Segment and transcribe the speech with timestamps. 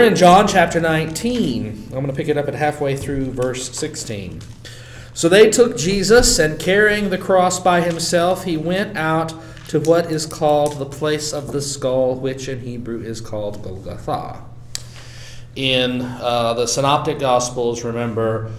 [0.00, 1.66] We're in John chapter 19.
[1.66, 4.40] I'm going to pick it up at halfway through verse 16.
[5.12, 9.34] So they took Jesus, and carrying the cross by himself, he went out
[9.68, 14.42] to what is called the place of the skull, which in Hebrew is called Golgotha.
[15.54, 18.50] In uh, the Synoptic Gospels, remember,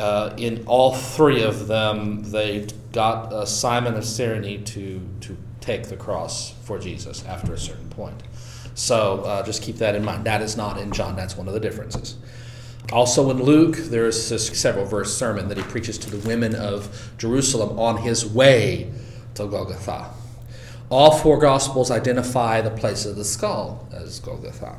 [0.00, 5.84] uh, in all three of them, they got uh, Simon of Cyrene to, to take
[5.84, 8.20] the cross for Jesus after a certain point.
[8.78, 10.24] So uh, just keep that in mind.
[10.24, 12.16] That is not in John, that's one of the differences.
[12.92, 16.54] Also in Luke, there is a several verse sermon that he preaches to the women
[16.54, 18.90] of Jerusalem on his way
[19.34, 20.10] to Golgotha.
[20.90, 24.78] All four Gospels identify the place of the skull as Golgotha.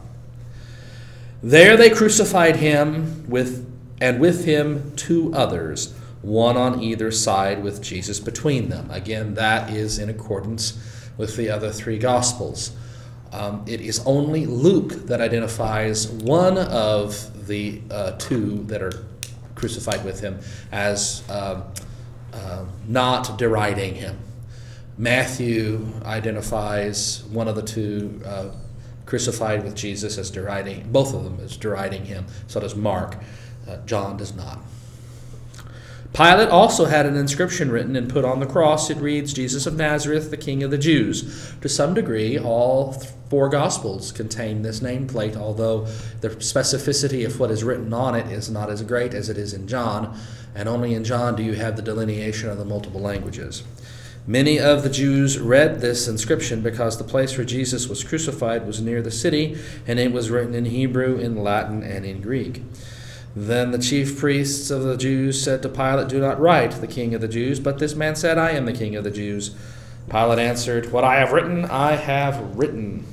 [1.44, 3.70] There they crucified him with
[4.02, 8.90] and with him two others, one on either side with Jesus between them.
[8.92, 10.82] Again, that is in accordance
[11.18, 12.72] with the other three Gospels.
[13.32, 19.06] Um, it is only Luke that identifies one of the uh, two that are
[19.56, 20.40] crucified with him
[20.72, 21.62] as uh,
[22.34, 24.18] uh, not deriding him.
[24.98, 28.50] Matthew identifies one of the two uh,
[29.06, 32.26] crucified with Jesus as deriding, both of them as deriding him.
[32.48, 33.18] So does Mark.
[33.68, 34.60] Uh, John does not.
[36.14, 38.90] Pilate also had an inscription written and put on the cross.
[38.90, 41.54] It reads, Jesus of Nazareth, the King of the Jews.
[41.62, 45.86] To some degree, all four Gospels contain this nameplate, although
[46.22, 49.54] the specificity of what is written on it is not as great as it is
[49.54, 50.18] in John,
[50.56, 53.64] and only in John do you have the delineation of the multiple languages.
[54.26, 58.82] Many of the Jews read this inscription because the place where Jesus was crucified was
[58.82, 62.62] near the city, and it was written in Hebrew, in Latin, and in Greek.
[63.36, 67.14] Then the chief priests of the Jews said to Pilate, Do not write, the king
[67.14, 69.56] of the Jews, but this man said, I am the king of the Jews.
[70.10, 73.06] Pilate answered, What I have written, I have written.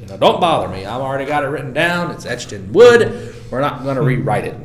[0.00, 0.86] You know, don't bother me.
[0.86, 2.10] I've already got it written down.
[2.10, 3.34] It's etched in wood.
[3.50, 4.56] We're not going to rewrite it.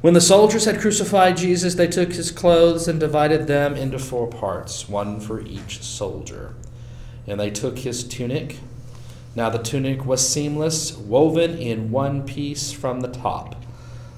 [0.00, 4.26] When the soldiers had crucified Jesus, they took his clothes and divided them into four
[4.26, 6.54] parts, one for each soldier.
[7.26, 8.58] And they took his tunic
[9.36, 13.54] now the tunic was seamless, woven in one piece from the top.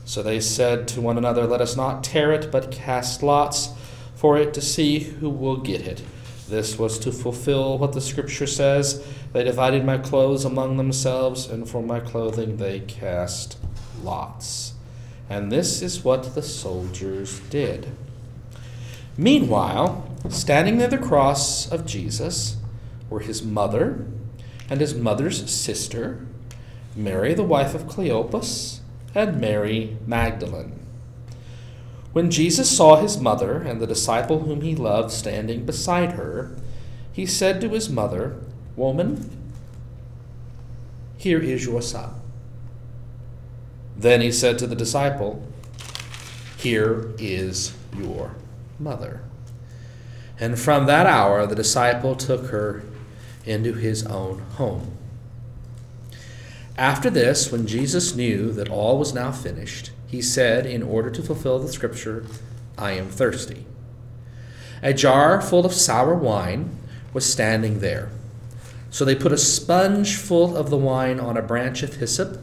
[0.04, 3.70] So they said to one another, Let us not tear it, but cast lots
[4.14, 6.02] for it to see who will get it.
[6.48, 11.68] This was to fulfill what the scripture says They divided my clothes among themselves, and
[11.68, 13.58] for my clothing they cast
[14.02, 14.72] lots.
[15.28, 17.88] And this is what the soldiers did.
[19.16, 22.56] Meanwhile, standing near the cross of Jesus
[23.10, 24.06] were his mother
[24.70, 26.26] and his mother's sister,
[26.94, 28.80] Mary, the wife of Cleopas,
[29.14, 30.87] and Mary Magdalene.
[32.12, 36.56] When Jesus saw his mother and the disciple whom he loved standing beside her,
[37.12, 38.36] he said to his mother,
[38.76, 39.30] Woman,
[41.16, 42.14] here is your son.
[43.96, 45.44] Then he said to the disciple,
[46.56, 48.36] Here is your
[48.78, 49.22] mother.
[50.38, 52.84] And from that hour the disciple took her
[53.44, 54.92] into his own home.
[56.76, 61.22] After this, when Jesus knew that all was now finished, he said, in order to
[61.22, 62.24] fulfill the scripture,
[62.78, 63.66] I am thirsty.
[64.82, 66.78] A jar full of sour wine
[67.12, 68.10] was standing there.
[68.90, 72.40] So they put a sponge full of the wine on a branch of hyssop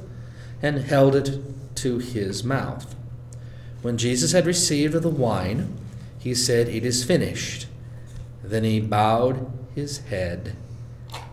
[0.61, 1.39] and held it
[1.77, 2.95] to his mouth.
[3.81, 5.75] When Jesus had received the wine,
[6.19, 7.67] he said, It is finished.
[8.43, 10.55] Then he bowed his head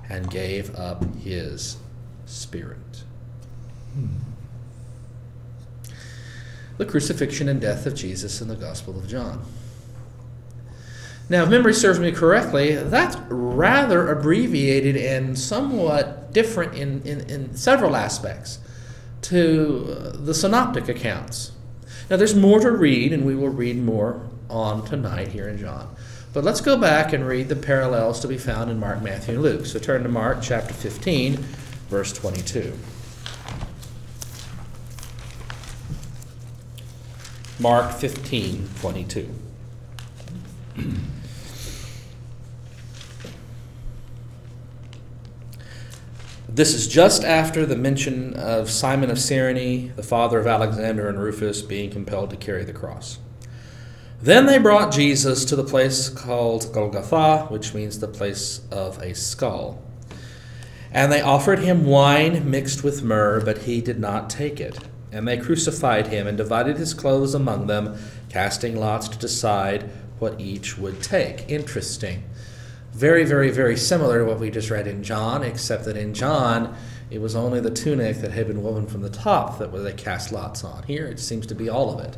[0.09, 1.77] and gave up his
[2.27, 3.05] spirit.
[3.95, 4.32] Hmm.
[6.83, 9.45] The crucifixion and death of Jesus in the Gospel of John.
[11.29, 17.55] Now, if memory serves me correctly, that's rather abbreviated and somewhat different in, in, in
[17.55, 18.59] several aspects
[19.21, 21.53] to uh, the synoptic accounts.
[22.11, 25.95] Now, there's more to read, and we will read more on tonight here in John.
[26.33, 29.43] But let's go back and read the parallels to be found in Mark, Matthew, and
[29.45, 29.67] Luke.
[29.67, 31.37] So turn to Mark chapter 15,
[31.89, 32.77] verse 22.
[37.59, 39.29] Mark 15, 22.
[46.49, 51.19] This is just after the mention of Simon of Cyrene, the father of Alexander and
[51.19, 53.19] Rufus, being compelled to carry the cross.
[54.21, 59.15] Then they brought Jesus to the place called Golgotha, which means the place of a
[59.15, 59.83] skull.
[60.91, 64.79] And they offered him wine mixed with myrrh, but he did not take it.
[65.13, 67.99] And they crucified him and divided his clothes among them,
[68.31, 71.51] casting lots to decide what each would take.
[71.51, 72.25] Interesting.
[72.93, 76.77] Very, very, very similar to what we just read in John, except that in John,
[77.11, 80.33] it was only the tunic that had been woven from the top that they cast
[80.33, 80.83] lots on.
[80.85, 82.17] Here, it seems to be all of it.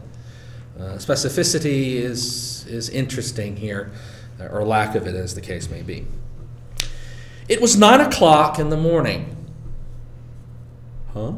[0.79, 3.93] Uh, specificity is, is interesting here,
[4.39, 6.07] or lack of it, as the case may be.
[7.49, 9.37] It was nine o'clock in the morning.
[11.13, 11.35] Huh?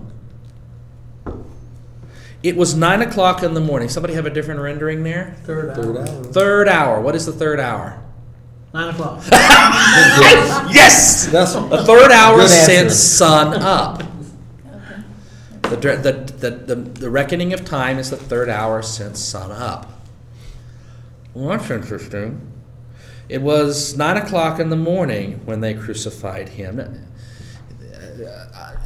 [2.46, 3.88] It was nine o'clock in the morning.
[3.88, 5.34] Somebody have a different rendering there?
[5.42, 6.06] Third Third hour.
[6.06, 6.24] hour.
[6.24, 7.00] Third hour.
[7.00, 8.00] What is the third hour?
[8.72, 9.24] Nine o'clock.
[10.72, 11.26] Yes!
[11.26, 12.64] That's The third hour Good answer.
[12.64, 14.02] since sun up.
[15.62, 19.50] The, dr- the, the, the, the reckoning of time is the third hour since sun
[19.50, 19.90] up.
[21.34, 22.52] Well, that's interesting.
[23.28, 26.78] It was nine o'clock in the morning when they crucified him.
[26.78, 28.76] Uh, uh,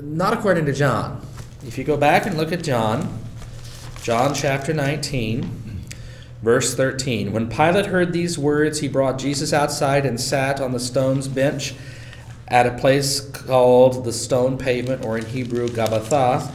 [0.00, 1.26] Not according to John.
[1.64, 3.20] If you go back and look at John,
[4.02, 5.84] John chapter 19,
[6.42, 7.32] verse 13.
[7.32, 11.74] When Pilate heard these words, he brought Jesus outside and sat on the stone's bench
[12.48, 16.52] at a place called the stone pavement, or in Hebrew, Gabbatha.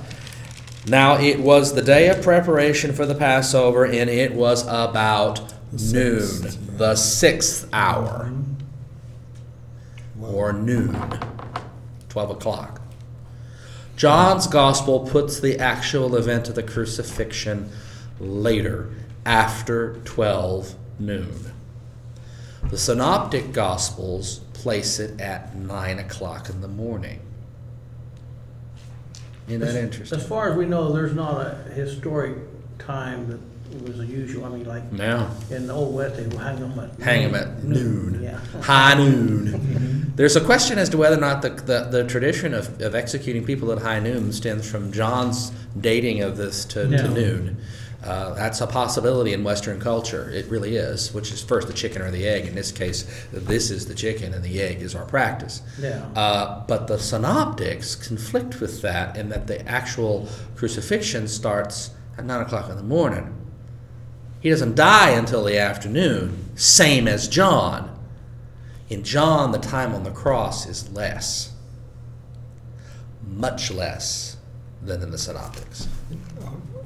[0.88, 6.28] Now it was the day of preparation for the Passover, and it was about noon,
[6.78, 10.24] the sixth hour, mm-hmm.
[10.24, 10.96] or noon,
[12.10, 12.77] 12 o'clock.
[13.98, 17.72] John's gospel puts the actual event of the crucifixion
[18.20, 18.90] later,
[19.26, 21.52] after 12 noon.
[22.70, 27.22] The synoptic gospels place it at 9 o'clock in the morning.
[29.48, 30.20] Isn't that interesting?
[30.20, 32.38] As far as we know, there's not a historic
[32.78, 33.40] time that
[33.84, 34.46] was the usual.
[34.46, 35.30] I mean, like No.
[35.50, 37.00] in the old West, they would hang them at.
[37.04, 38.22] Hang 'em at noon.
[38.24, 38.40] Yeah.
[38.62, 40.12] High noon.
[40.16, 43.46] There's a question as to whether or not the, the, the tradition of, of executing
[43.46, 47.08] people at high noon stems from John's dating of this to, to No.
[47.14, 47.58] noon.
[48.04, 50.30] Uh, that's a possibility in Western culture.
[50.30, 52.46] It really is, which is first the chicken or the egg.
[52.46, 55.62] In this case, this is the chicken and the egg is our practice.
[55.80, 56.06] Yeah.
[56.16, 62.42] Uh, but the synoptics conflict with that in that the actual crucifixion starts at 9
[62.42, 63.36] o'clock in the morning.
[64.40, 67.94] He doesn't die until the afternoon, same as John.
[68.90, 71.54] In John, the time on the cross is less,
[73.28, 74.38] much less
[74.82, 75.88] than in the synoptics.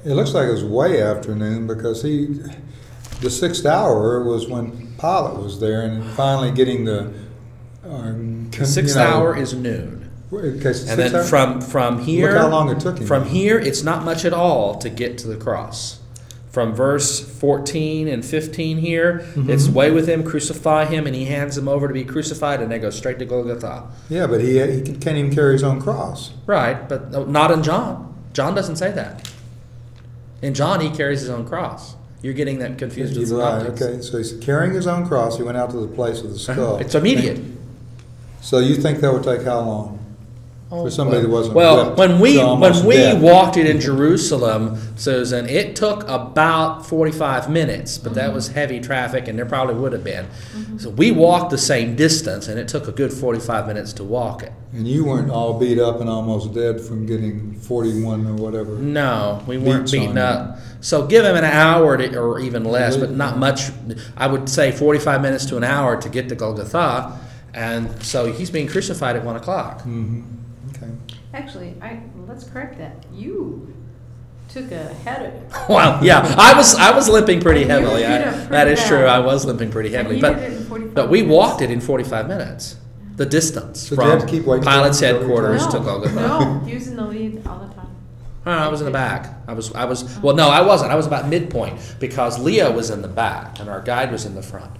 [0.04, 2.40] It looks like it was way afternoon because he,
[3.20, 7.12] the sixth hour was when Pilate was there and finally getting the.
[7.84, 10.10] Um, The sixth you know, hour is noon.
[10.32, 13.06] Okay, And then from, from here, Look how long it took him.
[13.06, 16.00] from here, it's not much at all to get to the cross.
[16.52, 19.48] From verse 14 and 15 here, Mm-hmm.
[19.50, 22.70] it's way with him, crucify him, and he hands him over to be crucified, and
[22.70, 23.84] they go straight to Golgotha.
[24.10, 26.32] Yeah, but he, he can't even carry his own cross.
[26.46, 28.14] Right, but not in John.
[28.34, 29.30] John doesn't say that.
[30.42, 31.96] In John, he carries his own cross.
[32.20, 33.66] You're getting that confused with right.
[33.68, 35.38] Okay, so he's carrying his own cross.
[35.38, 36.76] He went out to the place of the skull.
[36.78, 37.40] It's immediate.
[38.42, 40.01] So you think that would take how long?
[40.72, 43.20] For somebody that wasn't Well, whipped when we to almost when we death.
[43.20, 49.28] walked it in Jerusalem, Susan, it took about forty-five minutes, but that was heavy traffic,
[49.28, 50.26] and there probably would have been.
[50.78, 54.42] So we walked the same distance, and it took a good forty-five minutes to walk
[54.42, 54.52] it.
[54.72, 58.70] And you weren't all beat up and almost dead from getting 41 or whatever.
[58.78, 60.58] No, we weren't Beats beaten on up.
[60.80, 63.64] So give him an hour to, or even less, but not much.
[64.16, 67.18] I would say forty-five minutes to an hour to get to Golgotha,
[67.52, 69.82] and so he's being crucified at one o'clock.
[69.82, 70.41] hmm Okay.
[71.34, 73.04] Actually, I, let's correct that.
[73.12, 73.74] You
[74.48, 75.68] took a head of.
[75.68, 78.02] Well, yeah, I was I was limping pretty You heavily.
[78.02, 79.04] did I, a pretty that is true.
[79.06, 81.34] I was limping pretty heavily, but did it in 45 but we minutes.
[81.36, 82.76] walked it in forty-five minutes.
[83.16, 85.64] The distance So do you from have to keep waiting Pilate's for him every headquarters
[85.66, 86.14] No, to Golgotha.
[86.14, 87.88] no, he was in the lead all the time.
[88.46, 89.34] Oh, I was in the back.
[89.46, 90.90] I was I was well, no, I wasn't.
[90.92, 94.34] I was about midpoint because Leo was in the back and our guide was in
[94.34, 94.70] the front.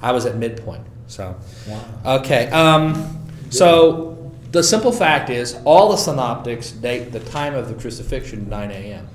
[0.00, 0.84] I was at midpoint.
[1.08, 1.36] So
[1.68, 2.16] Wow.
[2.20, 2.48] okay.
[2.50, 3.18] Um,
[3.50, 4.09] so
[4.52, 9.06] the simple fact is, all the synoptics date the time of the crucifixion nine a.m.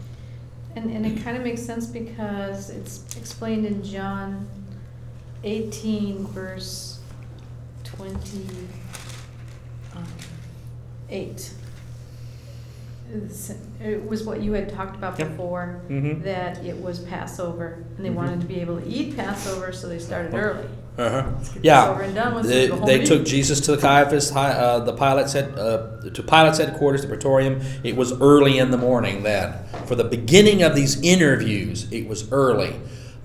[0.76, 4.48] And, and it kind of makes sense because it's explained in John
[5.44, 7.00] eighteen, verse
[7.84, 8.46] twenty,
[9.96, 10.06] um,
[11.10, 11.52] eight.
[13.14, 15.30] It's- It was what you had talked about Yep.
[15.32, 16.24] before, Mhm.
[16.24, 18.16] that it was Passover, and they Mhm.
[18.16, 20.66] wanted to be able to eat Passover, so they started early.
[20.98, 21.24] Uh-huh.
[21.38, 21.90] Let's get this Yeah.
[21.90, 23.26] over and done with, They, go home they and took.
[23.26, 27.60] Jesus to the Caiaphas, hi- uh, the Pilate's head, uh, to Pilate's headquarters, the Praetorium.
[27.84, 29.54] It was early in the morning then.
[29.88, 32.76] For the beginning of these interviews, it was early.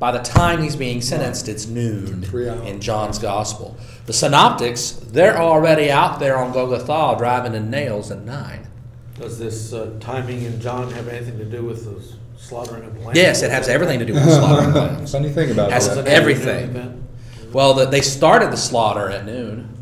[0.00, 2.66] By the time he's being sentenced, it's noon Three hours.
[2.66, 3.76] in John's Gospel.
[4.06, 8.66] The Synoptics, they're already out there on Golgotha driving in nails at nine.
[9.20, 12.02] Does this uh, timing in John have anything to do with the
[12.42, 13.16] slaughtering of lambs?
[13.18, 15.12] Yes, it has everything to do with the slaughtering of lambs.
[15.12, 16.06] Funny thing about Has that.
[16.06, 17.04] a- everything.
[17.52, 19.76] Well, the, they started the slaughter at noon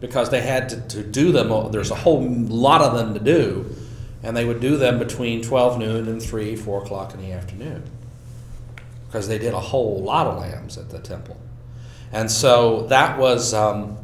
[0.00, 1.70] because they had to, to do them.
[1.70, 3.74] There's a whole lot of them to do,
[4.22, 7.84] and they would do them between 12 noon and 3, 4 o'clock in the afternoon
[9.06, 11.38] because they did a whole lot of lambs at the temple.
[12.12, 13.98] And so that was, um,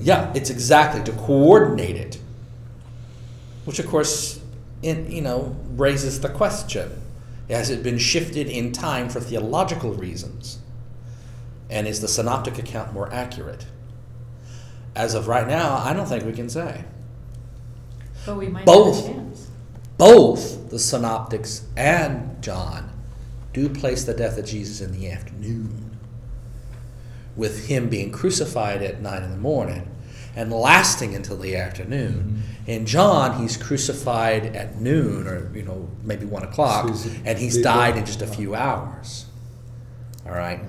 [0.00, 2.18] yeah, it's exactly to coordinate it,
[3.66, 4.40] which of course,
[4.82, 6.90] in, you know, raises the question:
[7.48, 10.58] Has it been shifted in time for theological reasons?
[11.70, 13.66] And is the synoptic account more accurate?
[14.94, 16.84] As of right now, I don't think we can say.
[18.26, 19.06] But we might Both.
[19.06, 19.50] have a chance.
[19.96, 22.90] Both the synoptics and John
[23.52, 25.96] do place the death of Jesus in the afternoon,
[27.36, 29.88] with him being crucified at nine in the morning
[30.36, 32.42] and lasting until the afternoon.
[32.42, 32.70] Mm-hmm.
[32.70, 37.60] In John, he's crucified at noon, or you know maybe one o'clock, So and he's
[37.62, 39.26] died in just a few hours.
[40.26, 40.60] All right.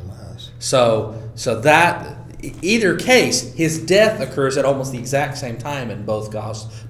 [0.59, 2.17] So, so that
[2.61, 6.33] either case, his death occurs at almost the exact same time in both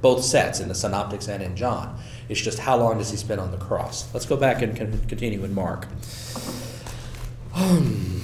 [0.01, 1.99] both sets, in the Synoptics and in John.
[2.29, 4.11] It's just how long does he spend on the cross?
[4.13, 5.87] Let's go back and con- continue in Mark.
[7.53, 8.21] Um,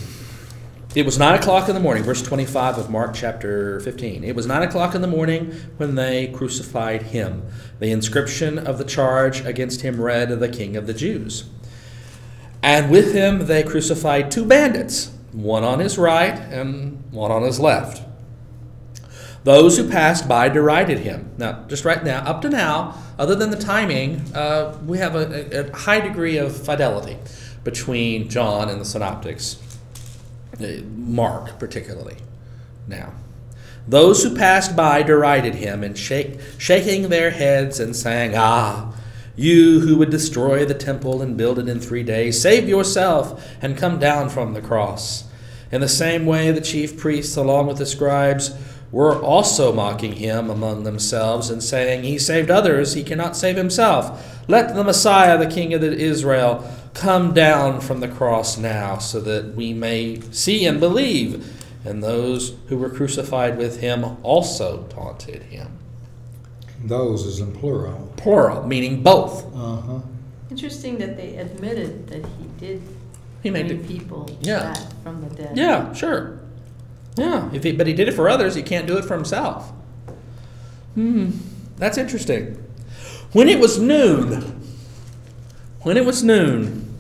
[0.93, 4.23] it was nine o'clock in the morning, verse 25 of Mark chapter 15.
[4.23, 7.45] It was nine o'clock in the morning when they crucified him.
[7.79, 11.45] The inscription of the charge against him read, The King of the Jews.
[12.61, 17.59] And with him they crucified two bandits, one on his right and one on his
[17.59, 18.03] left.
[19.43, 21.31] Those who passed by derided him.
[21.37, 25.69] Now, just right now, up to now, other than the timing, uh, we have a,
[25.69, 27.17] a- high degree of fidelity
[27.63, 29.57] between John and the Synoptics,
[30.59, 32.17] uh, Mark particularly.
[32.87, 33.13] Now,
[33.87, 38.93] those who passed by derided him and shake, shaking their heads and saying, Ah,
[39.35, 43.77] you who would destroy the temple and build it in three days, save yourself and
[43.77, 45.25] come down from the cross.
[45.71, 48.53] In the same way, the chief priests, along with the scribes,
[48.91, 54.45] were also mocking him among themselves and saying, He saved others, he cannot save himself.
[54.49, 59.55] Let the Messiah, the King of Israel, come down from the cross now, so that
[59.55, 61.57] we may see and believe.
[61.85, 65.80] And those who were crucified with him also taunted him.
[66.83, 68.11] Those is in plural.
[68.17, 69.45] Plural, meaning both.
[69.55, 69.99] Uh huh.
[70.49, 72.81] Interesting that they admitted that he did
[73.43, 73.87] He made bring it.
[73.87, 74.73] people Yeah.
[74.73, 75.57] back from the dead.
[75.57, 76.39] Yeah, sure.
[77.17, 78.55] Yeah, if he, but he did it for others.
[78.55, 79.71] He can't do it for himself.
[80.95, 81.31] Hmm,
[81.77, 82.57] that's interesting.
[83.33, 84.61] When it was noon,
[85.81, 86.93] when it was noon,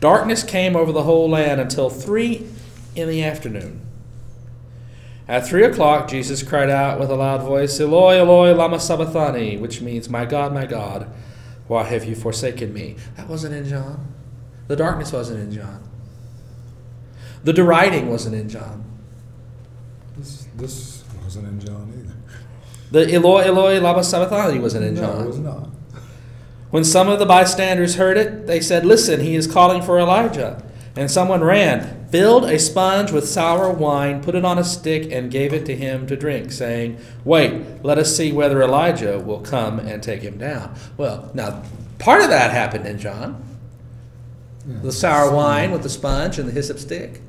[0.00, 2.46] darkness came over the whole land until three
[2.96, 3.80] in the afternoon.
[5.28, 9.80] At three o'clock, Jesus cried out with a loud voice, Eloi, Eloi, lama sabachthani, which
[9.80, 11.08] means, My God, my God,
[11.68, 12.96] why have you forsaken me?
[13.16, 14.12] That wasn't in John.
[14.68, 15.88] The darkness wasn't in John.
[17.44, 18.84] The deriding wasn't in John.
[20.16, 22.14] This, this wasn't in John either.
[22.90, 25.22] The Eloi, Eloi, lama sabachthani wasn't in No, John.
[25.22, 25.68] it was not.
[26.70, 30.62] When some of the bystanders heard it, they said, Listen, he is calling for Elijah.
[30.96, 35.30] And someone ran, filled a sponge with sour wine, put it on a stick, and
[35.30, 39.80] gave it to him to drink, saying, Wait, let us see whether Elijah will come
[39.80, 40.74] and take him down.
[40.98, 41.62] Well, now,
[41.98, 43.42] part of that happened in John
[44.68, 44.76] Yeah.
[44.82, 47.22] the sour wine with the sponge and the hyssop stick.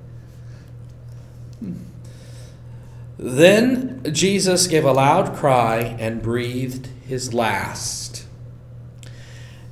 [3.17, 8.25] Then Jesus gave a loud cry and breathed his last.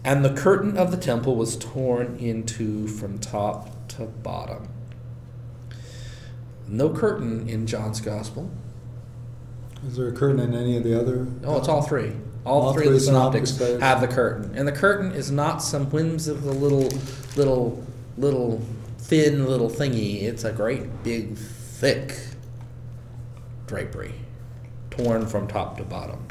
[0.05, 4.70] And the curtain of the temple was torn in two from top to bottom.
[6.71, 8.49] No curtain in John's gospel.
[9.85, 11.27] Is there a curtain in any of the other?
[11.43, 12.13] Oh, it's all three.
[12.45, 15.61] All, All three, of the synoptics synoptics have the curtain, and the curtain is not
[15.61, 16.89] some whimsical little,
[17.35, 17.83] little,
[18.17, 18.63] little
[18.97, 20.23] thin little thingy.
[20.23, 22.17] It's a great big thick
[23.67, 24.13] drapery,
[24.89, 26.25] torn from top to bottom.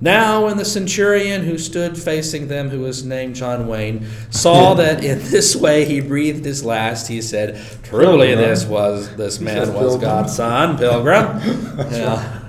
[0.00, 5.02] Now, when the centurion who stood facing them, who was named John Wayne, saw that
[5.02, 9.96] in this way he breathed his last, he said, "Truly, this was this man was
[9.96, 11.40] God's son, pilgrim."
[11.90, 12.42] yeah.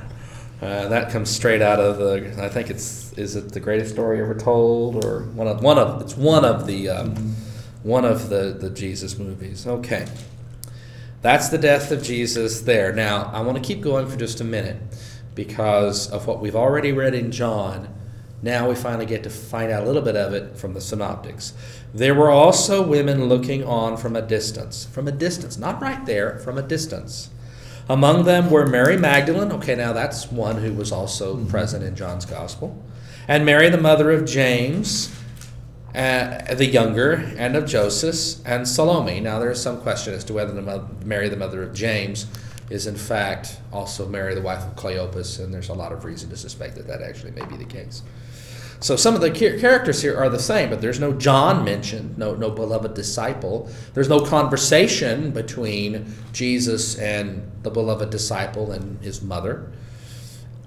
[0.62, 2.44] Uh, that comes straight out of the.
[2.44, 6.02] I think it's is it the greatest story ever told, or one of one of
[6.02, 7.36] it's one of the um,
[7.84, 9.66] one of the the Jesus movies.
[9.66, 10.06] Okay,
[11.22, 12.62] that's the death of Jesus.
[12.62, 12.92] There.
[12.92, 14.78] Now I want to keep going for just a minute
[15.38, 17.94] because of what we've already read in John.
[18.42, 21.54] Now we finally get to find out a little bit of it from the synoptics.
[21.94, 26.40] There were also women looking on from a distance, from a distance, not right there,
[26.40, 27.30] from a distance.
[27.88, 29.52] Among them were Mary Magdalene.
[29.54, 32.84] Okay, now that's one who was also present in John's Gospel.
[33.28, 35.16] And Mary, the mother of James,
[35.96, 39.20] uh, the younger, and of Joseph and Salome.
[39.20, 42.26] Now, there is some question as to whether the mo- Mary, the mother of James,
[42.70, 46.30] is in fact also Mary, the wife of Cleopas, and there's a lot of reason
[46.30, 48.04] to suspect that that actually may be the case.
[48.80, 52.36] So some of the characters here are the same, but there's no John mentioned, no
[52.36, 53.70] no beloved disciple.
[53.94, 59.72] There's no conversation between Jesus and the beloved disciple and his mother.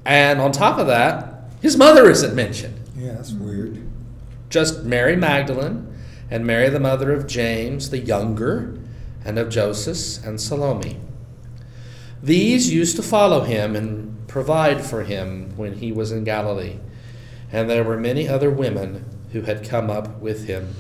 [0.04, 2.80] And on top of that, his mother isn't mentioned.
[2.96, 3.86] Yeah, that's weird.
[4.48, 5.86] Just Mary Magdalene
[6.30, 8.76] and Mary the mother of James the younger
[9.24, 10.98] and of Joseph and Salome.
[12.22, 16.78] These used to follow him and provide for him when he was in Galilee.
[17.52, 20.74] And there were many other women who had come up with him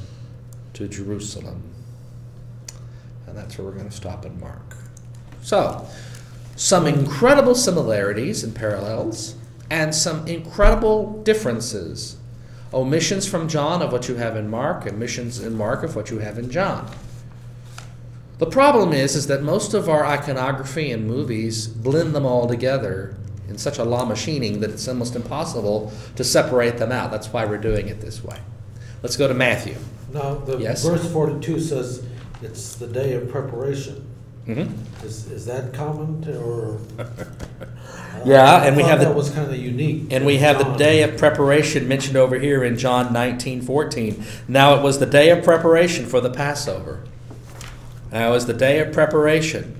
[0.74, 1.62] to Jerusalem.
[3.26, 4.76] And that's where we're going to stop in Mark.
[5.42, 5.86] So,
[6.56, 9.34] some incredible similarities and parallels,
[9.70, 12.16] and some incredible differences.
[12.74, 16.18] Omissions from John of what you have in Mark, omissions in Mark of what you
[16.18, 16.90] have in John.
[18.40, 23.14] The problem is, is that most of our iconography and movies blend them all together
[23.48, 27.10] in such a la machining that it's almost impossible to separate them out.
[27.10, 28.38] That's why we're doing it this way.
[29.02, 29.76] Let's go to Matthew.
[30.12, 30.82] Now, the Yes.
[30.84, 32.02] verse forty-two says
[32.42, 34.06] it's the day of preparation.
[34.46, 35.06] Mm-hmm.
[35.06, 36.78] Is, is that common to, or?
[38.24, 40.08] Yeah, and we I have the- That was kind of unique.
[40.10, 44.24] And we have the day of preparation mentioned over here in John 19 14.
[44.48, 47.02] Now it was the day of preparation for the Passover.
[48.12, 49.76] Now was the day of preparation.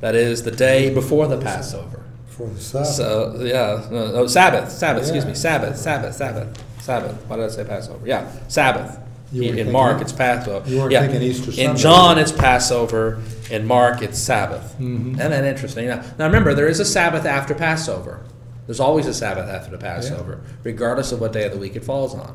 [0.00, 2.02] That is the day before the Passover.
[2.28, 2.88] For the Sabbath.
[2.88, 7.14] So, yeah, no, no, Sabbath, Sabbath, excuse me, Sabbath, Sabbath, Sabbath, Sabbath.
[7.26, 8.06] Why did I say Passover?
[8.06, 8.98] Yeah, Sabbath.
[9.32, 10.68] In thinking- Mark, it's Passover.
[10.68, 11.00] you weren't Yeah.
[11.00, 11.64] thinking Easter Sunday.
[11.70, 13.18] In John, it's Passover.
[13.50, 14.74] In Mark, it's Sabbath.
[14.78, 15.14] Mhm.
[15.18, 15.88] Isn't that interesting?
[15.88, 18.20] Now, now remember, there is a Sabbath after Passover.
[18.66, 21.84] There's always a Sabbath after the Passover, regardless of what day of the week it
[21.84, 22.34] falls on.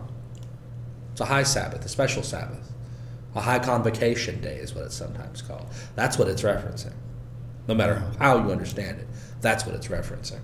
[1.11, 2.71] It's a high Sabbath, a special Sabbath.
[3.35, 5.67] A high convocation day is what it's sometimes called.
[5.95, 6.93] That's what it's referencing.
[7.67, 9.07] No matter how you understand it,
[9.41, 10.39] that's what it's referencing.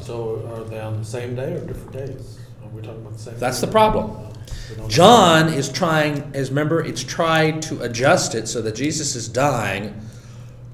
[0.00, 2.38] So are they on the same day or different days?
[2.62, 3.38] Are we talking about the same?
[3.38, 3.66] That's day?
[3.66, 4.08] the problem.
[4.10, 4.28] No,
[4.70, 4.88] we don't know.
[4.88, 9.98] John is trying, as remember, it's tried to adjust it so that Jesus is dying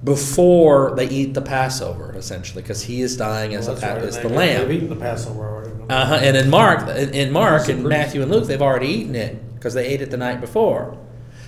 [0.03, 3.99] before they eat the Passover, essentially, because he is dying as, Well, a, pa- right,
[4.05, 4.69] as the they- lamb.
[4.69, 5.71] They've eaten the Passover already.
[5.91, 6.15] Uh-huh.
[6.23, 9.75] And in Mark, in in Mark and Matthew and Luke, they've already eaten it because
[9.75, 10.97] they ate it the night before.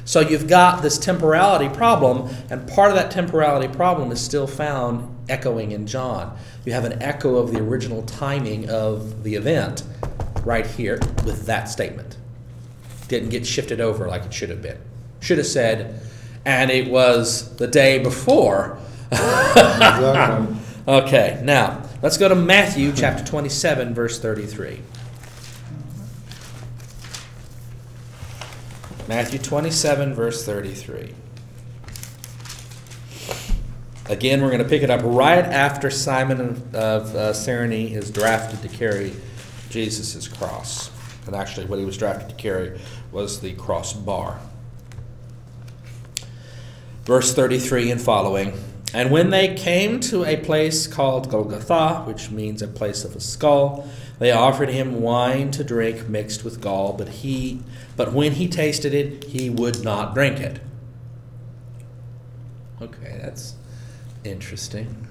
[0.05, 5.09] So you've got this temporality problem, and part of that temporality problem is still found
[5.29, 6.37] echoing in John.
[6.65, 9.85] You have an echo of the original timing of the event
[10.45, 12.17] right here with that statement.
[13.09, 14.79] Didn't get shifted over like it should have been.
[15.21, 16.01] Should have said,
[16.45, 18.79] and it was the day before.
[20.89, 24.81] Okay, now let's go to Matthew chapter 27, verse 33.
[29.15, 31.13] Matthew 27, verse 33.
[34.09, 38.63] Again, we're going to pick it up right after Simon of, uh, Cyrene is drafted
[38.63, 39.13] to carry
[39.69, 40.91] Jesus' cross.
[41.27, 44.41] And actually, what he was drafted to carry was the crossbar.
[47.05, 48.59] Verse 33 and following.
[48.95, 53.21] And when they came to a place called Golgotha, which means a place of a
[53.21, 53.87] skull,
[54.23, 57.59] they offered him wine to drink mixed with gall, but he
[57.97, 60.61] but when he tasted it, he would not drink it.
[62.81, 63.57] Okay, that's
[64.23, 65.09] interesting.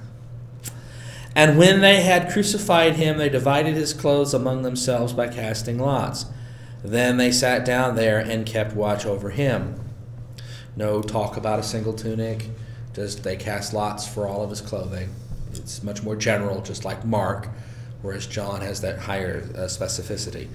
[1.35, 6.27] And when they had crucified him, they divided his clothes among themselves by casting lots.
[6.81, 9.77] Then they sat down there and kept watch over him.
[10.77, 12.47] No talk about a single tunic,
[12.93, 15.09] just they cast lots for all of his clothing.
[15.51, 17.49] It's much more general, just like Mark,
[18.01, 20.47] whereas John has that higher uh, specificity.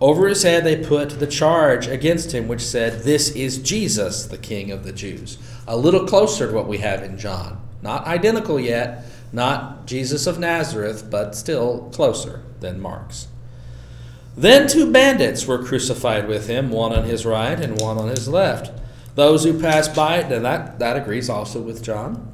[0.00, 4.38] Over his head they put the charge against him, which said, This is Jesus, the
[4.38, 5.38] King of the Jews.
[5.66, 7.60] A little closer to what we have in John.
[7.82, 13.28] Not identical yet, not Jesus of Nazareth, but still closer than Mark's.
[14.36, 18.28] Then two bandits were crucified with him, one on his right and one on his
[18.28, 18.70] left.
[19.16, 22.32] Those who passed by, and that, that agrees also with John.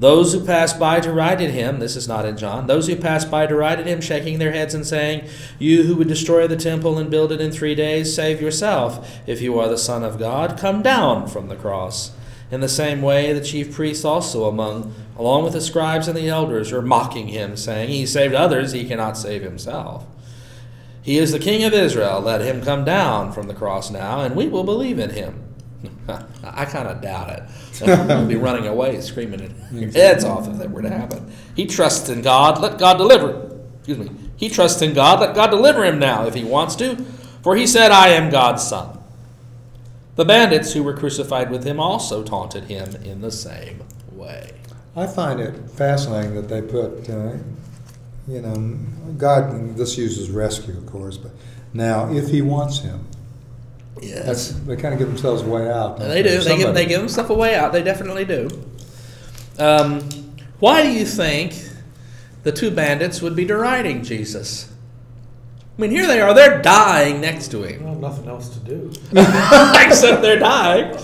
[0.00, 2.66] Those who passed by derided him, this is not in John.
[2.66, 6.46] Those who passed by derided him, shaking their heads and saying, You who would destroy
[6.46, 9.20] the temple and build it in three days, save yourself.
[9.26, 12.12] If you are the Son of God, come down from the cross.
[12.50, 16.28] In the same way, the chief priests also among, along with the scribes and the
[16.28, 20.06] elders, were mocking him, saying, He saved others, he cannot save himself.
[21.02, 22.22] He is the King of Israel.
[22.22, 25.49] Let him come down from the cross now, and we will believe in him.
[26.44, 27.42] I kind of doubt it.
[27.80, 31.32] We'll be running away, screaming your heads off if that were to happen.
[31.54, 32.60] He trusts in God.
[32.60, 33.58] Let God deliver.
[33.78, 34.10] Excuse me.
[34.36, 35.20] He trusts in God.
[35.20, 36.96] Let God deliver him now if he wants to.
[37.42, 38.98] For he said, I am God's son.
[40.16, 44.52] The bandits who were crucified with him also taunted him in the same way.
[44.96, 47.36] I find it fascinating that they put, uh,
[48.26, 48.78] you know,
[49.16, 49.76] God.
[49.76, 51.32] This uses rescue, of course, but
[51.72, 53.06] now if He wants him,
[54.00, 55.98] that's they kind of give themselves a way out.
[55.98, 56.40] don't They do.
[56.40, 57.72] They give, they give themselves a way out.
[57.72, 58.48] They definitely do.
[59.58, 60.00] Um,
[60.58, 61.54] why do you think
[62.42, 64.72] the two bandits would be deriding Jesus?
[65.76, 66.34] I mean, here they are.
[66.34, 67.84] They're dying next to him.
[67.84, 68.92] Well, nothing else to do.
[69.12, 70.98] Except they're dying.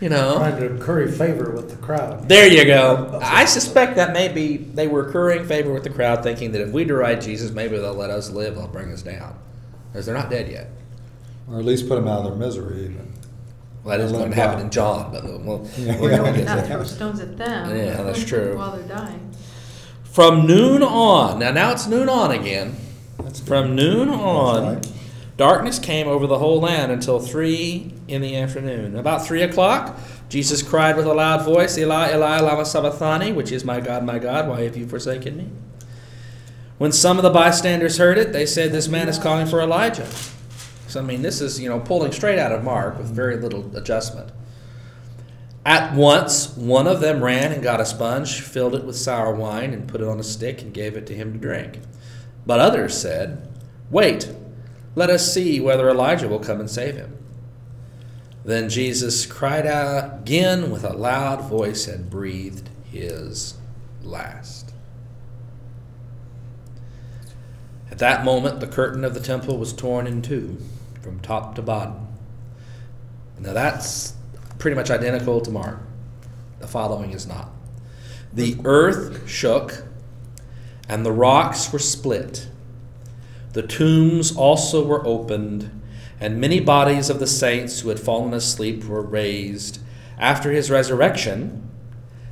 [0.00, 0.38] You know.
[0.38, 2.28] Trying to curry favor with the crowd.
[2.28, 3.18] There you go.
[3.22, 6.84] I suspect that maybe they were currying favor with the crowd, thinking that if we
[6.84, 8.56] deride Jesus, maybe they'll let us live.
[8.56, 9.38] They'll bring us down.
[9.92, 10.68] Because they're not dead yet.
[11.50, 12.84] Or at least put them out of their misery.
[12.84, 13.12] Even.
[13.84, 14.64] Well, that is Let going to them happen die.
[14.64, 16.00] in John, but we'll, Yeah.
[16.00, 16.62] we're Or going to there.
[16.66, 17.76] throw stones at them.
[17.76, 18.56] Yeah, that's true.
[18.56, 19.30] While they're dying.
[20.04, 22.76] From noon on, now now it's noon on again.
[23.22, 23.46] That's good.
[23.48, 24.86] From noon on, right.
[25.36, 28.96] darkness came over the whole land until three in the afternoon.
[28.96, 29.96] About three o'clock,
[30.28, 34.18] Jesus cried with a loud voice, Eli, Eli, lama sabachthani, which is, My God, my
[34.18, 35.48] God, why have you forsaken me?
[36.78, 40.08] When some of the bystanders heard it, they said, This man is calling for Elijah.
[40.88, 43.76] So, I mean, this is, you know, pulling straight out of Mark with very little
[43.76, 44.32] adjustment.
[45.66, 49.74] At once, one of them ran and got a sponge, filled it with sour wine,
[49.74, 51.80] and put it on a stick and gave it to him to drink.
[52.46, 53.46] But others said,
[53.90, 54.34] Wait,
[54.94, 57.18] let us see whether Elijah will come and save him.
[58.46, 63.58] Then Jesus cried out again with a loud voice and breathed his
[64.02, 64.72] last.
[67.90, 70.56] At that moment, the curtain of the temple was torn in two
[71.08, 72.06] from top to bottom.
[73.38, 74.12] Now that's
[74.58, 75.80] pretty much identical to Mark.
[76.60, 77.50] The following is not.
[78.30, 79.84] The earth shook,
[80.86, 82.48] and the rocks were split.
[83.54, 85.80] The tombs also were opened,
[86.20, 89.80] and many bodies of the saints who had fallen asleep were raised.
[90.18, 91.70] After his resurrection,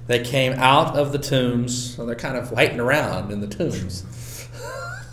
[0.06, 1.94] they came out of the tombs.
[1.94, 4.02] So they're kind of waiting around in the tombs.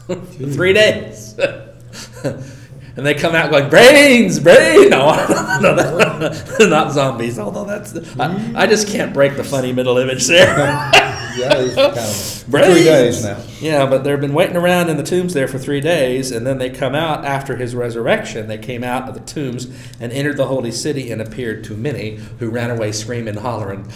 [0.53, 1.39] Three days.
[2.95, 4.89] and they come out going, brains, brains.
[4.89, 5.11] No,
[5.61, 6.29] no, no,
[6.67, 7.95] not zombies, although that's.
[8.19, 10.55] I, I just can't break the funny middle image there.
[11.35, 13.41] yeah, kind of three days now.
[13.59, 16.59] Yeah, but they've been waiting around in the tombs there for three days, and then
[16.59, 18.47] they come out after his resurrection.
[18.47, 19.65] They came out of the tombs
[19.99, 23.91] and entered the holy city and appeared to many who ran away screaming, hollering.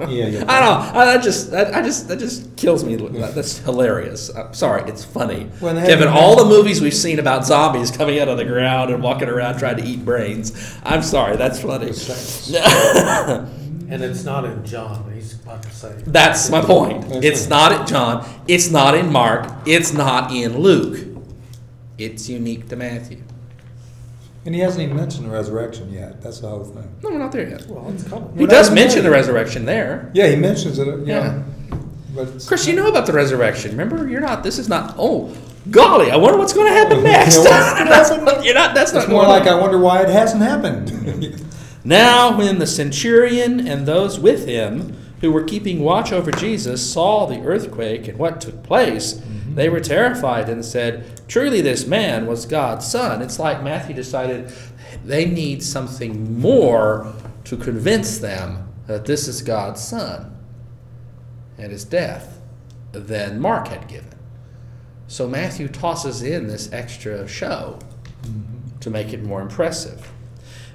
[0.00, 0.44] Yeah, yeah.
[0.48, 1.00] I don't know.
[1.00, 2.96] I, that just that, I just that just kills me.
[2.96, 4.30] That's hilarious.
[4.34, 5.44] I'm sorry, it's funny.
[5.60, 8.90] When they Given all the movies we've seen about zombies coming out of the ground
[8.90, 10.52] and walking around trying to eat brains,
[10.84, 11.36] I'm sorry.
[11.36, 11.92] That's funny.
[13.90, 15.94] And it's not in John, he's about to say.
[16.06, 17.06] That's my point.
[17.24, 18.28] It's not in John.
[18.46, 19.50] It's not in Mark.
[19.66, 20.98] It's not in Luke.
[21.96, 23.22] It's unique to Matthew.
[24.48, 26.22] And he hasn't even mentioned the resurrection yet.
[26.22, 26.88] That's the whole thing.
[27.02, 27.66] No, we're not there yet.
[27.66, 28.30] Well, it's coming.
[28.32, 29.18] He Well, does that's mention the right.
[29.18, 30.10] resurrection there.
[30.14, 30.86] Yeah, he mentions it.
[30.86, 31.20] You Yeah.
[31.22, 31.44] know,
[32.16, 33.72] but it's, Chris, you know about the resurrection.
[33.72, 34.42] Remember, you're not.
[34.42, 34.94] This is not.
[34.96, 35.30] Oh,
[35.70, 36.10] golly!
[36.10, 37.36] I wonder what's going to happen next.
[37.44, 38.74] You know what's gonna you're not.
[38.74, 39.58] That's it's not more going like on.
[39.58, 41.44] I wonder why it hasn't happened.
[41.84, 47.26] Now, when the centurion and those with him who were keeping watch over Jesus saw
[47.26, 49.20] the earthquake and what took place,
[49.58, 53.22] they were terrified and said, Truly, this man was God's son.
[53.22, 54.52] It's like Matthew decided
[55.04, 57.12] they need something more
[57.44, 60.36] to convince them that this is God's son
[61.58, 62.40] and his death
[62.92, 64.18] than Mark had given.
[65.06, 67.78] So Matthew tosses in this extra show
[68.80, 70.10] to make it more impressive.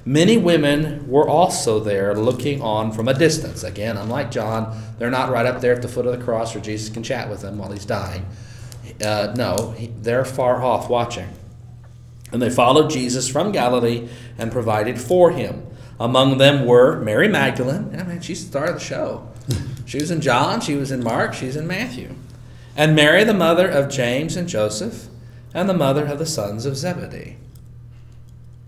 [0.05, 3.63] Many women were also there looking on from a distance.
[3.63, 6.63] Again, unlike John, they're not right up there at the foot of the cross where
[6.63, 8.25] Jesus can chat with them while he's dying.
[9.01, 11.29] Uh, no, he, they're far off watching.
[12.31, 15.65] And they followed Jesus from Galilee and provided for him.
[15.99, 17.95] Among them were Mary Magdalene.
[17.97, 19.29] I mean, she's the star of the show.
[19.85, 22.15] She was in John, she was in Mark, she's in Matthew.
[22.75, 25.07] And Mary, the mother of James and Joseph,
[25.53, 27.35] and the mother of the sons of Zebedee.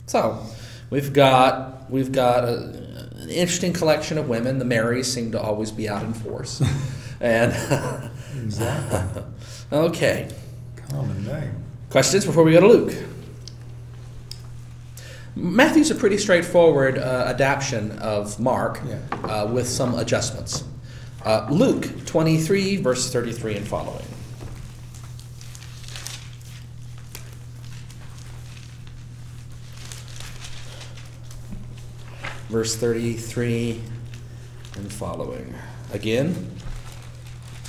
[0.06, 0.46] So,
[0.90, 2.58] we've got we've got a,
[3.16, 4.60] an interesting collection of women.
[4.60, 6.62] The Marys seem to always be out in force.
[7.20, 7.52] and
[8.44, 9.24] exactly.
[9.76, 10.30] okay,
[10.90, 11.54] Common name.
[11.90, 12.94] questions before we go to Luke.
[15.36, 19.00] Matthew's a pretty straightforward uh, adaptation of Mark Yeah.
[19.30, 20.64] uh, with some adjustments.
[21.26, 24.06] Uh, Luke 23, verse 33 and following.
[32.50, 33.82] Verse 33
[34.76, 35.54] and following.
[35.92, 36.55] Again,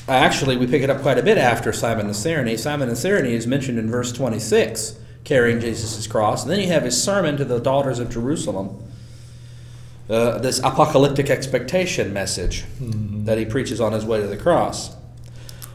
[0.08, 2.56] actually, we pick it up quite a bit after Simon the Cyrene.
[2.58, 4.98] Simon the Cyrene is mentioned in verse 26.
[5.24, 6.42] carrying Jesus' cross.
[6.42, 8.80] And then you have his sermon to the daughters of Jerusalem,
[10.08, 14.94] uh, this apocalyptic expectation message that he preaches on his way to the cross.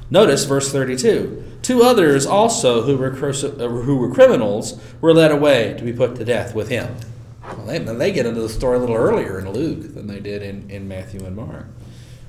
[0.10, 1.44] Notice verse 32.
[1.62, 5.92] Two others also who were, cruci- uh, who were criminals were led away to be
[5.94, 6.96] put to death with him.
[7.44, 10.42] Well, they, they get into the story a little earlier in Luke than they did
[10.42, 11.66] in, in Matthew and Mark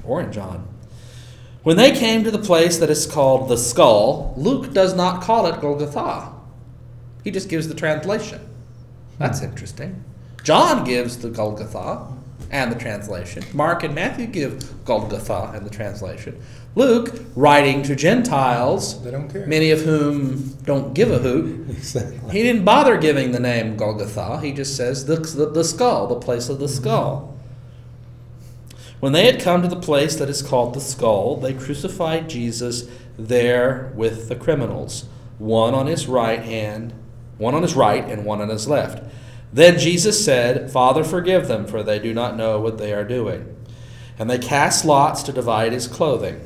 [0.04, 0.66] or in John.
[1.62, 5.46] When they came to the place that is called the skull, Luke does not call
[5.46, 6.32] it Golgotha.
[7.22, 8.40] He just gives the translation.
[9.18, 9.46] That's hmm.
[9.46, 10.04] interesting.
[10.42, 12.08] John gives the Golgotha
[12.50, 13.44] and the translation.
[13.52, 16.40] Mark and Matthew give Golgotha and the translation.
[16.74, 19.46] Luke, writing to Gentiles, They don't care.
[19.46, 22.32] many of whom don't give a hoot, Exactly.
[22.32, 24.40] he didn't bother giving the name Golgotha.
[24.40, 27.31] He just says the, the, the skull, the place of the skull.
[29.02, 32.88] When they had come to the place that is called the skull, they crucified Jesus
[33.18, 35.06] there with the criminals,
[35.38, 36.94] one on his right hand,
[37.36, 39.02] one on his right and one on his left.
[39.52, 43.56] Then Jesus said, Father, forgive them, for they do not know what they are doing.
[44.20, 46.40] And they cast lots to divide his clothing.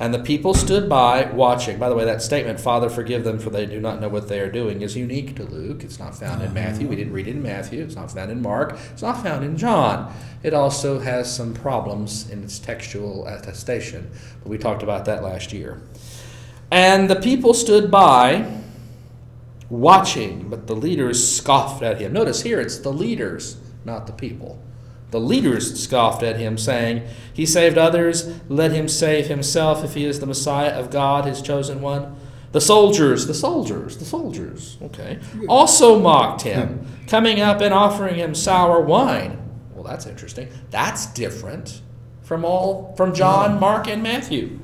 [0.00, 1.78] And the people stood by watching.
[1.78, 4.40] By the way, that statement, Father, forgive them, for they do not know what they
[4.40, 5.84] are doing, is unique to Luke.
[5.84, 6.88] It's not found in Matthew.
[6.88, 7.84] We didn't read it in Matthew.
[7.84, 8.78] It's not found in Mark.
[8.92, 10.12] It's not found in John.
[10.42, 14.10] It also has some problems in its textual attestation.
[14.42, 15.82] But we talked about that last year.
[16.70, 18.60] And the people stood by
[19.68, 22.12] watching, but the leaders scoffed at him.
[22.12, 24.58] Notice here it's the leaders, not the people.
[25.12, 30.06] The leaders scoffed at him, saying, He saved others, let him save himself if he
[30.06, 32.16] is the Messiah of God, his chosen one.
[32.52, 38.34] The soldiers, the soldiers, the soldiers, okay, also mocked him, coming up and offering him
[38.34, 39.38] sour wine.
[39.74, 40.48] Well, that's interesting.
[40.70, 41.82] That's different
[42.22, 44.58] from all from John, Mark, and Matthew.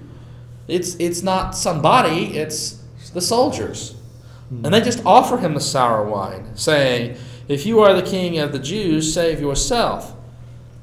[0.66, 2.82] It's it's not somebody, it's
[3.12, 3.96] the soldiers.
[4.48, 4.64] Hmm.
[4.64, 8.52] And they just offer him the sour wine, saying, If you are the king of
[8.52, 10.14] the Jews, save yourself.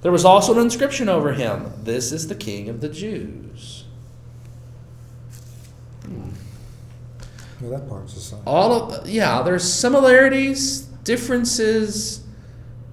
[0.05, 3.85] There was also an inscription over him This is the king of the Jews.
[6.03, 6.29] Hmm.
[7.59, 8.39] Well, that part's the same.
[8.45, 12.23] All of, yeah, there's similarities, differences.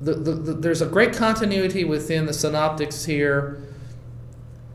[0.01, 3.63] The, the, the, there's a great continuity within the synoptics here,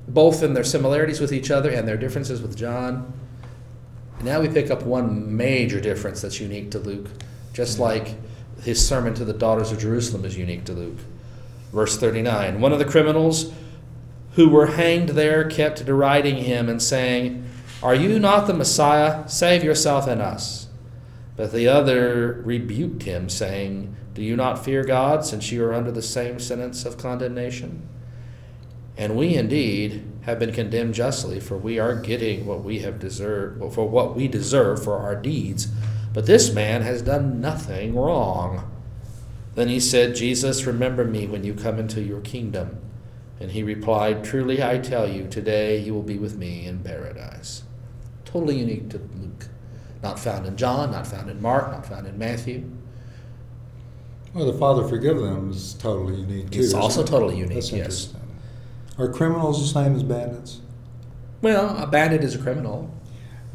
[0.07, 3.13] both in their similarities with each other and their differences with John.
[4.21, 7.09] Now we pick up one major difference that's unique to Luke,
[7.53, 7.81] just hmm.
[7.81, 8.13] like
[8.61, 10.99] his sermon to the daughters of Jerusalem is unique to Luke.
[11.71, 13.51] Verse 39 One of the criminals
[14.33, 17.43] who were hanged there kept deriding him and saying,
[17.81, 19.27] Are you not the Messiah?
[19.27, 20.67] Save yourself and us.
[21.35, 25.91] But the other rebuked him, saying, Do you not fear God, since you are under
[25.91, 27.87] the same sentence of condemnation?
[28.97, 33.73] And we indeed have been condemned justly, for we are getting what we have deserved,
[33.73, 35.67] for what we deserve for our deeds.
[36.13, 38.71] But this man has done nothing wrong.
[39.57, 42.77] Then he said, Jesus, remember me when you come into your kingdom.
[43.39, 47.63] And he replied, Truly I tell you, today you will be with me in paradise.
[48.23, 49.47] Totally unique to Luke.
[50.03, 52.69] Not found in John, not found in Mark, not found in Matthew.
[54.35, 56.59] Well, the Father forgive them is totally unique too.
[56.59, 57.07] It's also it?
[57.07, 58.13] totally unique, That's yes.
[58.99, 60.61] Are criminals the same as bandits?
[61.41, 62.95] Well, a bandit is a criminal,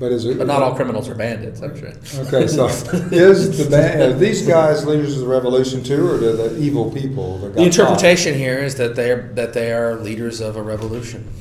[0.03, 0.37] But is it?
[0.37, 1.91] but not all criminals are bandits, I'm sure.
[2.27, 2.67] Okay, so
[3.13, 6.91] is the band, are these guys leaders of the revolution too, or are they evil
[6.91, 7.39] people?
[7.39, 10.63] that got The interpretation here is that they are that they are leaders of a
[10.63, 11.33] revolution.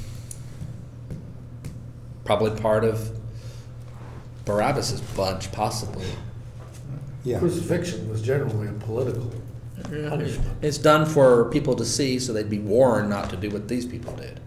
[2.24, 3.10] Probably part of
[4.46, 6.06] Barabbas's bunch, possibly.
[7.24, 7.40] Yeah.
[7.40, 9.34] Crucifixion was generally a political
[9.82, 10.58] punishment.
[10.62, 13.88] It's done for people to see, so they'd be warned not to do what these
[13.88, 14.40] people did.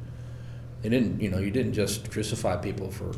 [0.82, 3.12] They didn't, you know, you didn't just crucify people for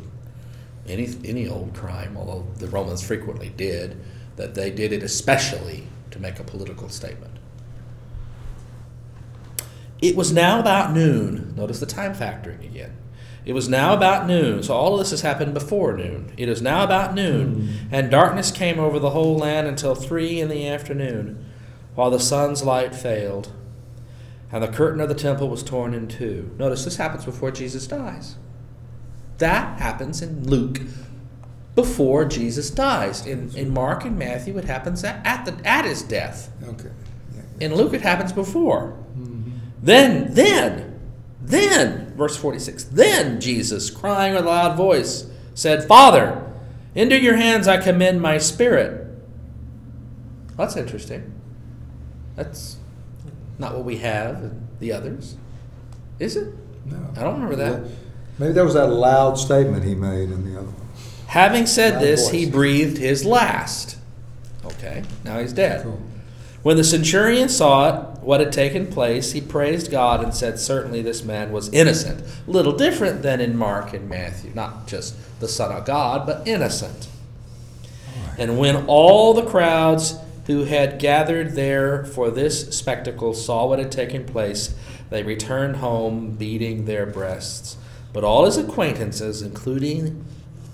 [0.88, 4.00] any any old crime, although the Romans frequently did.
[4.36, 7.38] That they did it especially to make a political statement.
[10.02, 11.54] It was now about noon.
[11.56, 12.96] Notice the time factoring again.
[13.46, 14.62] It was now about noon.
[14.62, 16.32] So all of this has happened before noon.
[16.36, 20.48] It is now about noon, and darkness came over the whole land until three in
[20.48, 21.46] the afternoon,
[21.94, 23.52] while the sun's light failed,
[24.50, 26.50] and the curtain of the temple was torn in two.
[26.58, 28.36] Notice this happens before Jesus dies.
[29.38, 30.80] That happens in Luke
[31.74, 33.26] before Jesus dies.
[33.26, 36.50] In, in Mark and Matthew, it happens at, at, the, at his death.
[36.66, 36.90] Okay.
[37.34, 37.42] Yeah.
[37.66, 38.96] In Luke, it happens before.
[39.16, 39.50] Mm-hmm.
[39.82, 41.00] Then, then,
[41.40, 46.50] then, verse 46, then Jesus, crying with a loud voice, said, Father,
[46.94, 49.06] into your hands I commend my spirit.
[50.56, 51.34] That's interesting.
[52.36, 52.76] That's
[53.58, 55.36] not what we have in the others.
[56.18, 56.54] Is it?
[56.86, 57.10] No.
[57.16, 57.90] I don't remember that.
[58.38, 60.86] Maybe that was that loud statement he made in the other one.
[61.28, 62.32] Having said Loud this, voice.
[62.32, 63.96] he breathed his last.
[64.64, 65.82] Okay, now he's dead.
[65.82, 66.00] Cool.
[66.62, 71.02] When the centurion saw it, what had taken place, he praised God and said, Certainly
[71.02, 72.24] this man was innocent.
[72.48, 74.50] Little different than in Mark and Matthew.
[74.52, 77.06] Not just the Son of God, but innocent.
[78.36, 83.92] And when all the crowds who had gathered there for this spectacle saw what had
[83.92, 84.74] taken place,
[85.10, 87.76] they returned home beating their breasts.
[88.16, 90.24] But all his acquaintances, including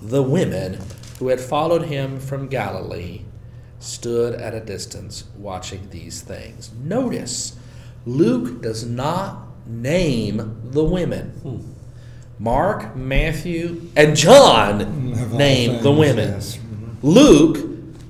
[0.01, 0.79] the women
[1.19, 3.23] who had followed him from Galilee,
[3.81, 6.71] stood at a distance watching these things.
[6.81, 7.57] Notice,
[8.05, 11.75] Luke does not name the women.
[12.39, 16.29] Mark, Matthew, and John name the women.
[16.29, 16.57] yes.
[17.01, 17.57] Luke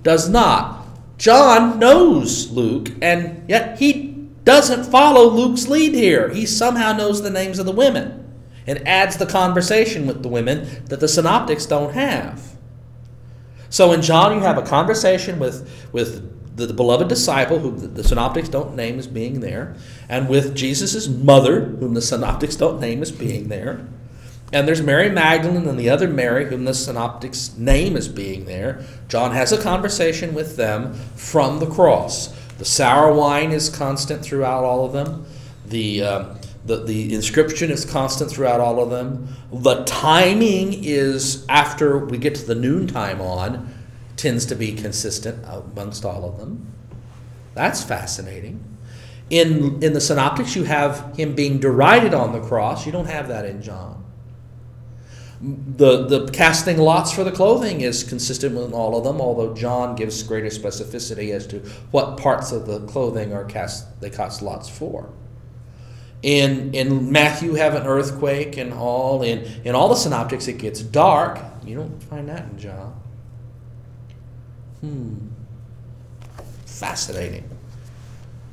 [0.03, 0.85] does not.
[1.17, 6.29] John knows Luke, and yet he doesn't follow Luke's lead here.
[6.29, 8.22] He somehow knows the names of the women
[8.67, 12.55] and adds the conversation with the women that the synoptics don't have.
[13.69, 17.87] So in John, you have a conversation with, with the, the beloved disciple, who the,
[17.87, 19.75] the synoptics don't name as being there,
[20.07, 23.85] and with Jesus' mother, whom the synoptics don't name as being there.
[24.51, 28.85] And there's Mary Magdalene and the other Mary, whom the synoptics name as being there.
[29.07, 32.27] John has a conversation with them from the cross.
[32.59, 35.25] The sour wine is constant throughout all of them.
[35.65, 39.27] The, uh, the, the inscription is constant throughout all of them.
[39.51, 43.73] The timing is after we get to the noontime on,
[44.15, 46.71] tends to be consistent amongst all of them.
[47.53, 48.63] That's fascinating.
[49.29, 52.85] In, in the synoptics, you have him being derided on the cross.
[52.85, 54.03] You don't have that in John.
[55.41, 59.95] The, the casting lots for the clothing is consistent with all of them, although John
[59.95, 61.59] gives greater specificity as to
[61.91, 65.09] what parts of the clothing are cast they cast lots for.
[66.23, 70.81] In in Matthew have an earthquake and all in in all the synoptics it gets
[70.81, 71.37] dark.
[71.65, 72.99] You don't find that in John.
[74.79, 75.15] Hmm.
[76.65, 77.49] Fascinating.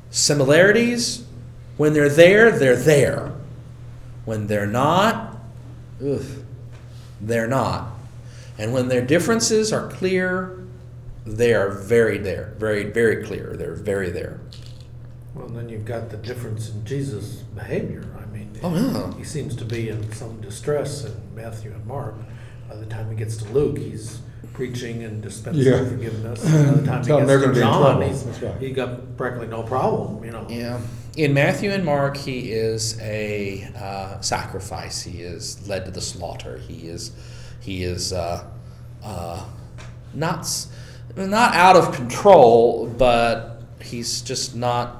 [0.09, 1.25] Similarities,
[1.77, 3.31] when they're there, they're there.
[4.25, 5.37] When they're not,
[6.05, 6.23] ugh,
[7.19, 7.87] they're not.
[8.57, 10.65] And when their differences are clear,
[11.25, 13.55] they are very there, very, very clear.
[13.57, 14.39] They're very there.
[15.33, 18.03] Well, then you've got the difference in Jesus' behavior.
[18.21, 19.17] I mean, Oh, yeah.
[19.17, 22.15] he seems to be in some distress in Matthew and Mark.
[22.69, 24.19] By the time he gets to Luke, he's
[24.53, 25.85] preaching and dispensing Yeah.
[25.85, 26.43] forgiveness.
[26.45, 28.07] And by the time he they're gets gonna to be in John, trouble.
[28.07, 28.57] he's That's right.
[28.61, 30.23] he got practically no problem.
[30.23, 30.45] You know.
[30.49, 30.79] Yeah.
[31.17, 35.01] In Matthew and Mark, he is a uh, sacrifice.
[35.01, 36.57] He is led to the slaughter.
[36.57, 37.11] He is,
[37.59, 38.43] he is uh,
[39.03, 39.43] uh,
[40.13, 40.67] not s-
[41.17, 44.97] not out of control, but he's just not.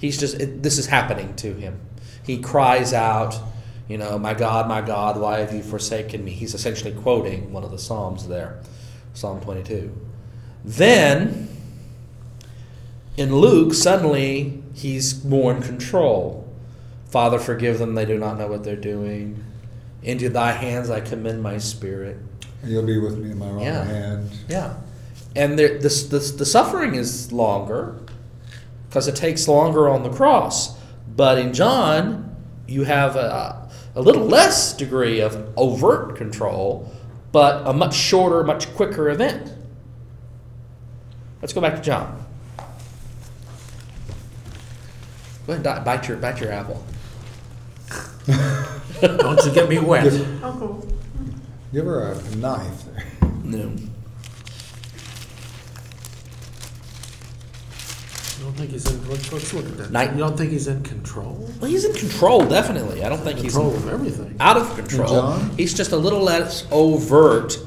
[0.00, 1.78] He's just it, this is happening to him.
[2.24, 3.38] He cries out,
[3.86, 7.62] you know, "My God, my God, why have you forsaken me?" He's essentially quoting one
[7.64, 8.58] of the psalms there,
[9.14, 9.94] Psalm twenty-two.
[10.64, 11.48] Then
[13.16, 16.46] in Luke, suddenly he's more in control.
[17.06, 19.44] Father, forgive them, they do not know what they're doing.
[20.02, 22.16] Into thy hands I commend my spirit.
[22.64, 23.84] You'll be with me in my right Yeah.
[23.84, 24.30] hand.
[24.48, 24.74] Yeah.
[25.36, 27.96] And there, this, this, the suffering is longer
[28.90, 30.76] because it takes longer on the cross.
[31.14, 32.34] But in John,
[32.66, 36.92] you have a, a little less degree of overt control,
[37.30, 39.52] but a much shorter, much quicker event.
[41.40, 42.26] Let's go back to John.
[45.46, 46.84] Go ahead and bite your, bite your apple.
[49.00, 50.02] Don't you get me wet.
[50.04, 50.88] Give, Uncle.
[51.72, 53.06] give her a knife there.
[53.44, 53.72] No.
[58.50, 59.08] Don't think he's in?
[59.08, 59.90] Let's, let's look at that.
[59.92, 61.48] Night- You don't think he's in control?
[61.60, 63.04] Well, he's in control, definitely.
[63.04, 64.36] I don't think he's Control of everything.
[64.40, 65.08] out of control.
[65.08, 65.50] John?
[65.56, 67.58] He's just a little less overt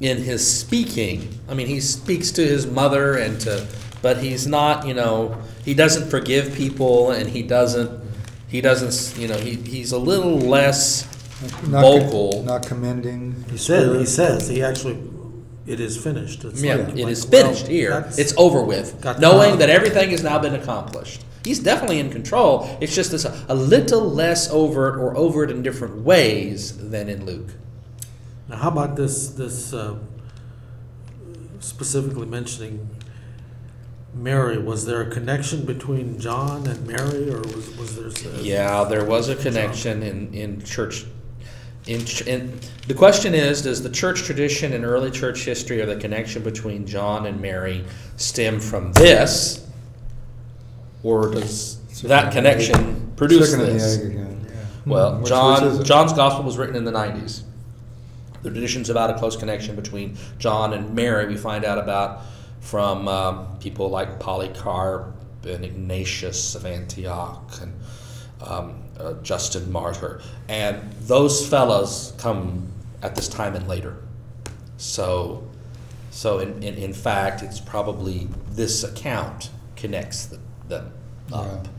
[0.00, 1.28] in his speaking.
[1.48, 3.66] I mean, he speaks to his mother and to,
[4.02, 7.90] but he's not, you know, he doesn't forgive people and he doesn't,
[8.48, 11.06] he doesn't, you know, he, he's a little less
[11.68, 12.42] Not co- vocal.
[12.44, 13.44] Not commending.
[13.50, 13.96] He said.
[13.98, 14.98] He says he actually.
[15.68, 16.44] It is finished.
[16.44, 17.90] It's Yeah, like- it like, is well, finished here.
[17.90, 19.00] that's- It's over with.
[19.02, 21.24] Got- Knowing that everything has now been accomplished.
[21.44, 22.68] He's definitely in control.
[22.80, 27.50] It's just this a little less overt or overt in different ways than in Luke.
[28.48, 29.28] Now, how about this?
[29.28, 29.96] This uh,
[31.60, 32.88] specifically mentioning
[34.14, 34.58] Mary.
[34.58, 38.06] Was there a connection between John and Mary, or was was there?
[38.08, 41.04] s- Yeah, there was a connection in, in church.
[41.88, 45.96] In, in, the question is Does the church tradition and early church history or the
[45.96, 47.84] connection between John and Mary
[48.16, 49.66] stem from this?
[51.02, 53.98] Or does that connection produce Chicken and the this?
[53.98, 54.46] egg again.
[54.50, 54.64] yeah.
[54.84, 55.82] Well, John?
[55.82, 57.42] John's gospel was written in the 90s.
[58.42, 62.20] The traditions about a close connection between John and Mary we find out about
[62.60, 65.14] from um, people like Polycarp
[65.46, 67.72] and Ignatius of Antioch and
[68.42, 70.20] um, uh, Justin Martyr.
[70.48, 72.72] And those fellows come
[73.02, 73.96] at this time and later.
[74.76, 75.46] So,
[76.10, 80.92] so in, in, in fact, it's probably this account connects the, them
[81.32, 81.64] up.
[81.64, 81.70] Yeah.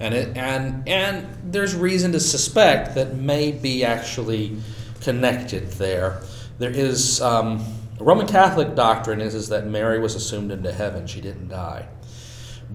[0.00, 4.56] And, it, and, and there's reason to suspect that may be actually
[5.00, 6.22] connected there.
[6.58, 7.64] There is um,
[8.00, 11.86] Roman Catholic doctrine is, is that Mary was assumed into heaven; she didn't die.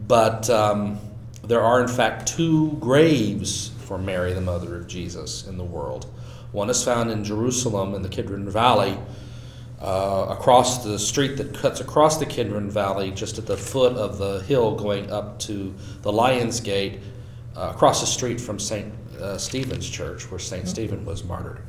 [0.08, 1.00] But um,
[1.44, 6.14] there are, in fact, two graves for Mary, the mother of Jesus, in the world.
[6.52, 8.98] One is found in Jerusalem in the Kidron Valley,
[9.82, 14.18] uh, across the street that cuts across the Kidron Valley, just at the foot of
[14.18, 17.00] the hill going up to the Lion's Gate,
[17.56, 18.94] uh, across the street from St.
[19.22, 20.68] Uh, Stephen's Church, where St.
[20.68, 21.62] Stephen was martyred.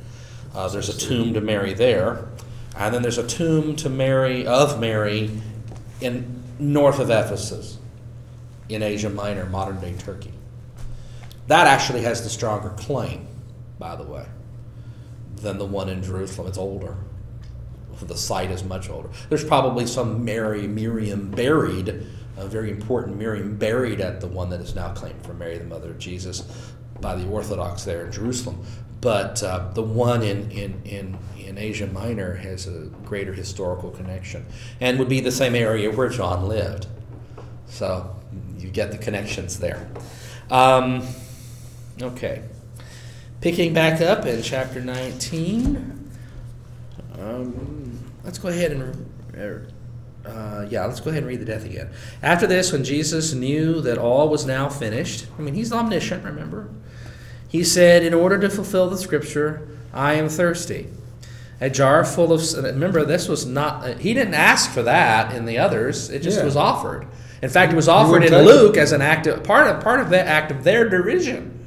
[0.53, 2.27] Uh, there's a tomb to Mary there,
[2.75, 5.31] and then there's a tomb to Mary of Mary
[6.01, 7.77] in north of Ephesus,
[8.67, 10.33] in Asia Minor, modern day Turkey.
[11.49, 13.27] That actually has the stronger claim,
[13.79, 14.27] by the way,
[15.37, 16.47] than the one in Jerusalem.
[16.47, 16.95] It's older.
[18.03, 19.09] The site is much older.
[19.29, 22.05] There's probably some Mary, Miriam buried,
[22.37, 25.63] a very important Miriam buried at the one that is now claimed for Mary, the
[25.63, 26.43] mother of Jesus,
[27.01, 28.63] by the Orthodox there in Jerusalem.
[29.01, 34.45] But uh, the one in, in, in, in Asia Minor has a greater historical connection
[34.79, 36.85] and would be the same area where John lived.
[37.65, 38.15] So
[38.59, 39.89] you get the connections there.
[40.51, 41.07] Um,
[42.01, 42.41] okay.
[43.41, 46.09] Picking back up in chapter 19.
[47.19, 49.71] Um, let's go ahead and.
[50.25, 51.89] Uh, yeah, let's go ahead and read the death again.
[52.21, 56.69] After this, when Jesus knew that all was now finished, I mean, he's omniscient, remember?
[57.47, 60.87] He said, In order to fulfill the scripture, I am thirsty.
[61.61, 62.41] A jar full of.
[62.63, 63.99] Remember, this was not.
[63.99, 66.45] He didn't ask for that in the others, it just Yeah.
[66.45, 67.05] was offered.
[67.41, 68.61] In fact, it was offered in wouldn't take it.
[68.63, 71.58] Luke as an act of, part of part of that act of their derision.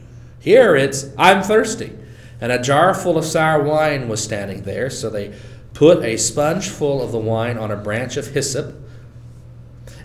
[0.42, 1.92] Here it's I'm thirsty.
[2.40, 5.32] And a jar full of sour wine was standing there, so they
[5.72, 8.74] put a sponge full of the wine on a branch of hyssop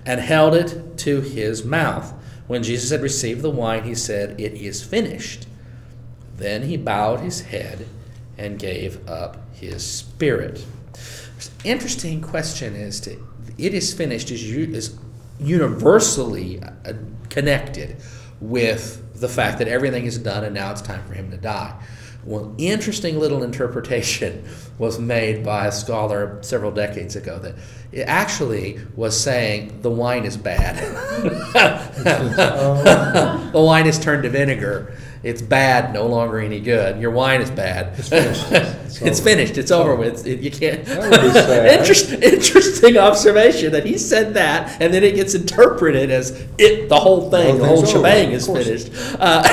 [0.06, 2.14] and held it to his mouth.
[2.46, 5.48] When Jesus had received the wine, he said, It is finished.
[6.36, 7.88] Then he bowed his head
[8.38, 10.64] and gave up his spirit.
[11.64, 13.18] Interesting question is to
[13.58, 14.96] it is finished is, is
[15.40, 16.94] universally uh,
[17.30, 17.98] connected
[18.40, 21.74] with the fact that everything is done and now it's time for him to die.
[22.24, 24.44] One interesting little interpretation
[24.78, 27.56] was made by a scholar several decades ago that
[27.92, 30.78] it actually was saying the wine is bad.
[32.08, 33.52] Uh-huh.
[33.52, 34.94] the wine is turned to vinegar.
[35.24, 37.00] It's bad, no longer any good.
[37.02, 37.98] Your wine is bad.
[38.00, 38.46] It's finished.
[38.88, 39.30] It's It's over.
[39.30, 39.58] finished.
[39.58, 40.26] It's over with.
[40.26, 40.84] It- you can't.
[40.86, 41.80] That would be sad.
[41.80, 46.88] Interest, interesting observation that he said that, and then it gets interpreted as it.
[46.90, 48.90] The whole thing, The the whole whole over, shebang is finished.
[49.20, 49.44] Uh,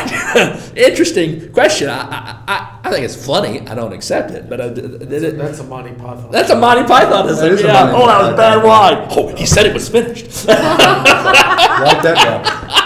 [0.76, 1.88] interesting question.
[1.88, 3.60] I, I, I, I think it's funny.
[3.66, 6.30] I don't accept it, but I, did it, That's a Monty Python.
[6.30, 7.26] that's a Monty Python.
[7.26, 7.72] That is a yeah.
[7.90, 9.08] Monty oh, that was bad wine.
[9.10, 10.46] Oh, he said it was finished.
[10.46, 12.83] Write that down.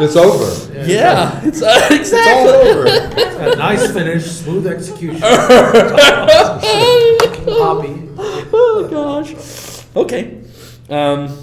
[0.00, 0.86] It's over.
[0.86, 2.86] yeah, it's uh, It's all over.
[3.52, 5.20] A nice finish, smooth execution.
[7.48, 8.08] Poppy.
[8.52, 9.34] oh gosh.
[9.96, 10.40] Okay.
[10.90, 11.36] Um,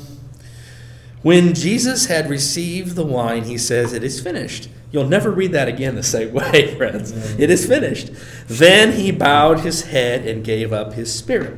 [1.22, 5.68] when Jesus had received the wine, he says, "It is finished." You'll never read that
[5.68, 7.12] again the same way, friends.
[7.40, 8.12] It is finished.
[8.48, 11.58] Then he bowed his head and gave up his spirit.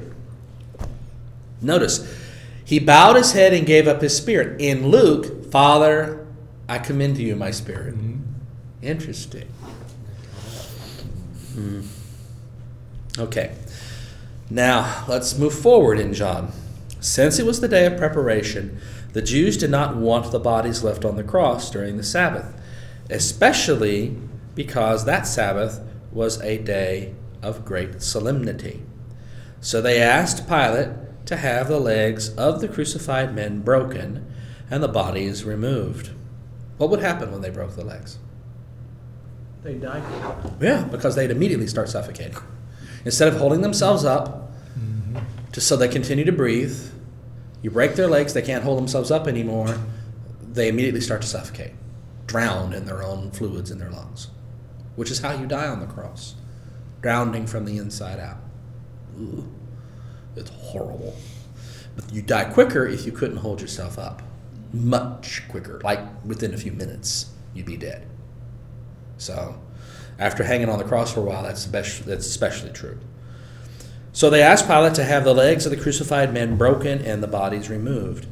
[1.61, 2.07] Notice,
[2.65, 4.59] he bowed his head and gave up his spirit.
[4.61, 6.26] In Luke, Father,
[6.69, 7.95] I commend to you my spirit.
[8.81, 9.47] Interesting.
[11.53, 11.81] Hmm.
[13.17, 13.55] Okay.
[14.49, 16.51] Now, let's move forward in John.
[16.99, 18.79] Since it was the day of preparation,
[19.13, 22.53] the Jews did not want the bodies left on the cross during the Sabbath,
[23.09, 24.17] especially
[24.55, 28.83] because that Sabbath was a day of great solemnity.
[29.61, 30.89] So they asked Pilate
[31.25, 34.25] to have the legs of the crucified men broken
[34.69, 36.11] and the bodies removed.
[36.77, 38.19] What would happen when they broke the legs?
[39.63, 40.03] They died.
[40.61, 42.37] Yeah, because they'd immediately start suffocating.
[43.03, 45.17] Instead of holding themselves up mm-hmm.
[45.51, 46.77] just so they continue to breathe,
[47.61, 49.77] you break their legs, they can't hold themselves up anymore,
[50.41, 51.73] they immediately start to suffocate,
[52.27, 54.27] drown in their own fluids in their lungs,
[54.95, 56.35] which is how you die on the cross,
[57.01, 58.37] drowning from the inside out.
[59.19, 59.51] Ooh,
[60.35, 61.15] it's horrible.
[61.95, 64.21] But you die quicker if you couldn't hold yourself up.
[64.73, 68.07] Much quicker, like within a few minutes, you'd be dead.
[69.17, 69.59] So,
[70.19, 72.99] after hanging on the cross for a while, that's especially, that's especially true.
[74.11, 77.27] So they asked Pilate to have the legs of the crucified men broken and the
[77.27, 78.25] bodies removed.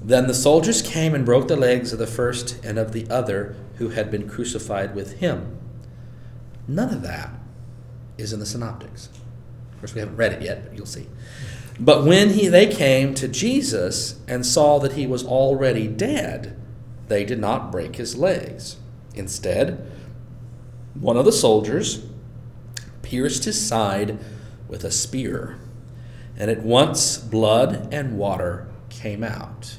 [0.00, 3.56] Then the soldiers came and broke the legs of the first and of the other
[3.76, 5.58] who had been crucified with him.
[6.68, 7.30] None of that
[8.16, 9.08] is in the synoptics.
[9.72, 11.08] Of course, we haven't read it yet, but you'll see.
[11.80, 16.56] But when he, they came to Jesus and saw that he was already dead,
[17.08, 18.76] they did not break his legs.
[19.14, 19.90] Instead,
[20.94, 22.06] one of the soldiers
[23.02, 24.18] pierced his side
[24.68, 25.58] with a spear,
[26.36, 29.78] and at once blood and water came out.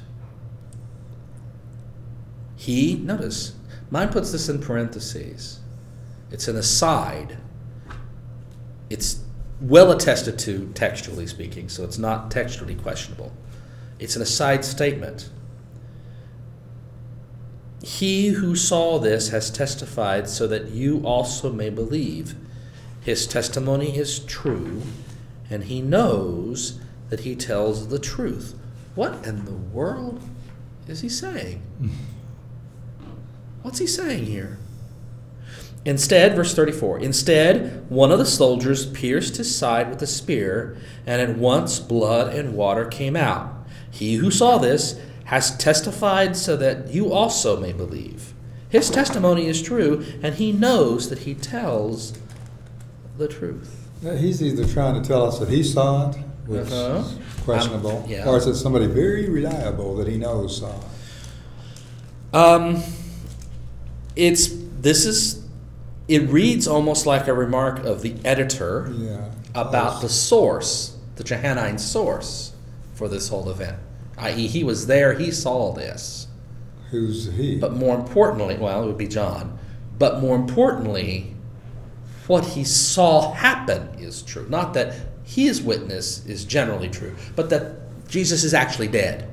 [2.56, 3.56] He, notice,
[3.90, 5.60] mine puts this in parentheses.
[6.32, 7.38] It's an aside.
[8.90, 9.23] It's
[9.64, 13.32] well attested to textually speaking, so it's not textually questionable.
[13.98, 15.30] It's an aside statement.
[17.82, 22.36] He who saw this has testified so that you also may believe.
[23.02, 24.82] His testimony is true,
[25.50, 28.58] and he knows that he tells the truth.
[28.96, 30.22] What in the world
[30.88, 31.62] is he saying?
[31.80, 31.90] Hmm.
[33.62, 34.58] What's he saying here?
[35.86, 41.22] Instead, verse 34 Instead, one of the soldiers pierced his side with a spear, and
[41.22, 43.54] at once blood and water came out.
[43.92, 48.34] He who saw this has testified so that you also may believe.
[48.70, 52.18] His testimony is true, and he knows that he tells
[53.18, 53.88] the truth.
[54.02, 56.18] Now, He's either trying to tell us that he saw it,
[56.48, 57.04] which Uh-huh.
[57.06, 58.28] is questionable, Um, yeah.
[58.28, 62.36] or is it somebody very reliable that he knows saw it?
[62.36, 62.82] Um,
[64.16, 64.50] it's
[64.82, 65.43] this is
[66.08, 69.30] it reads almost like a remark of the editor Yeah.
[69.56, 72.52] about the source, the Johannine source
[72.94, 73.78] for this whole event.
[74.18, 76.28] I.e., he was there, he saw this.
[76.92, 77.58] Who's he?
[77.58, 79.58] But more importantly, well, it would be John.
[79.98, 81.34] But more importantly,
[82.28, 84.46] what he saw happen is true.
[84.50, 84.94] Not that
[85.24, 89.30] his witness is generally true, but that Jesus is actually dead.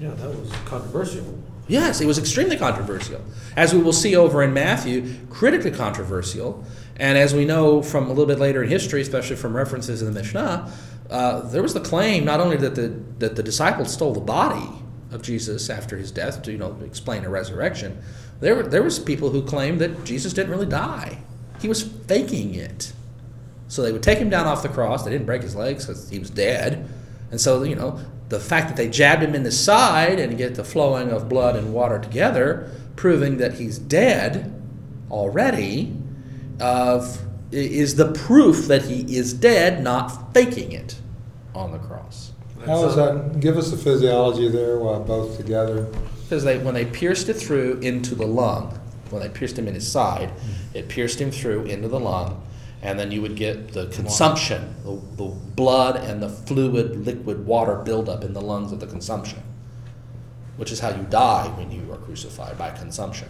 [0.00, 1.38] Yeah, that was controversial.
[1.66, 3.22] Yes, it was extremely controversial.
[3.56, 6.64] As we will see over in Matthew, critically controversial.
[6.96, 10.12] And as we know from a little bit later in history, especially from references in
[10.12, 10.70] the Mishnah,
[11.10, 12.88] uh, there was the claim not only that the,
[13.18, 14.68] that the disciples stole the body
[15.10, 18.02] of Jesus after his death to you know explain a resurrection,
[18.40, 21.18] there, there was people who claimed that Jesus didn't really die.
[21.60, 22.92] He was faking it.
[23.68, 25.04] So they would take him down off the cross.
[25.04, 26.88] They didn't break his legs because he was dead.
[27.30, 27.98] And so, you know,
[28.28, 31.56] the fact that they jabbed him in the side and get the flowing of blood
[31.56, 34.52] and water together, proving that he's dead
[35.10, 35.96] already,
[36.60, 37.20] of
[37.52, 40.96] is the proof that he is dead, not faking it
[41.54, 42.32] on the cross.
[42.66, 43.40] How is that?
[43.40, 45.86] Give us the physiology there while both together.
[46.22, 49.74] Because they, when they pierced it through into the lung, when they pierced him in
[49.74, 50.32] his side,
[50.72, 52.42] it pierced him through into the lung,
[52.84, 55.24] and then you would get the consumption, the, the
[55.56, 59.42] blood and the fluid, liquid water buildup in the lungs of the consumption,
[60.58, 63.28] which is how you die when you are crucified by consumption.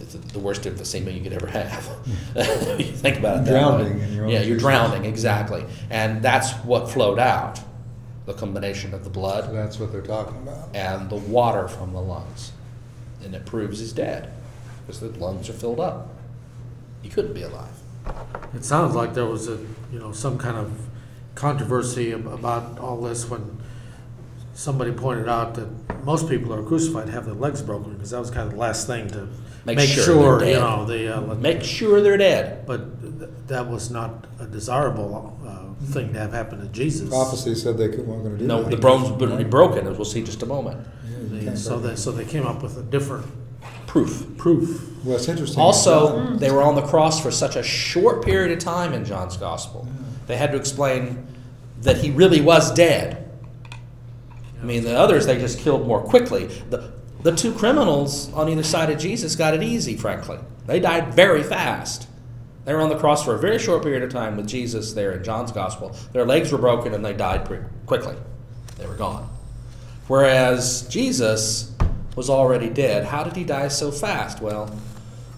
[0.00, 1.86] It's the worst emphysema you could ever have.
[2.78, 4.04] you think about it that Drowning way.
[4.06, 7.60] in your own yeah, you're drowning exactly, and that's what flowed out,
[8.24, 10.74] the combination of the blood So that's what they're talking about.
[10.74, 12.52] and the water from the lungs.
[13.22, 14.32] And it proves he's dead
[14.86, 16.08] because the lungs are filled up.
[17.02, 17.68] He couldn't be alive.
[18.54, 19.58] It sounds like there was a,
[19.92, 20.72] you know, some kind of
[21.34, 23.58] controversy ab- about all this when
[24.54, 25.68] somebody pointed out that
[26.04, 28.58] most people who are crucified have their legs broken, because that was kind of the
[28.58, 29.28] last thing to
[29.64, 30.60] Make make sure sure, they're you dead.
[30.60, 32.66] know, the, uh, Make sure they're dead.
[32.66, 37.08] but th- that was not a desirable uh, thing to have happen to Jesus.
[37.08, 38.70] Prophecy said they couldn't- weren't going to do No, that.
[38.70, 40.80] the bones wouldn't be broken, as we'll see in just a moment.
[41.04, 43.26] Yeah, you They- can't So break they, so they came up with a different
[43.88, 44.36] Proof.
[44.36, 45.02] proof.
[45.02, 45.60] Well, it's interesting.
[45.60, 49.38] Also, they were on the cross for such a short period of time in John's
[49.38, 49.88] gospel.
[50.26, 51.26] They had to explain
[51.80, 53.30] that he really was dead.
[54.60, 56.46] I mean, the others they just killed more quickly.
[56.68, 60.38] The, the two criminals on either side of Jesus got it easy, frankly.
[60.66, 62.08] They died very fast.
[62.66, 65.12] They were on the cross for a very short period of time with Jesus there
[65.12, 65.96] in John's gospel.
[66.12, 68.16] Their legs were broken and they died pretty quickly.
[68.76, 69.30] They were gone.
[70.08, 71.72] Whereas Jesus
[72.18, 73.04] was already dead.
[73.04, 74.42] How did he die so fast?
[74.42, 74.76] Well,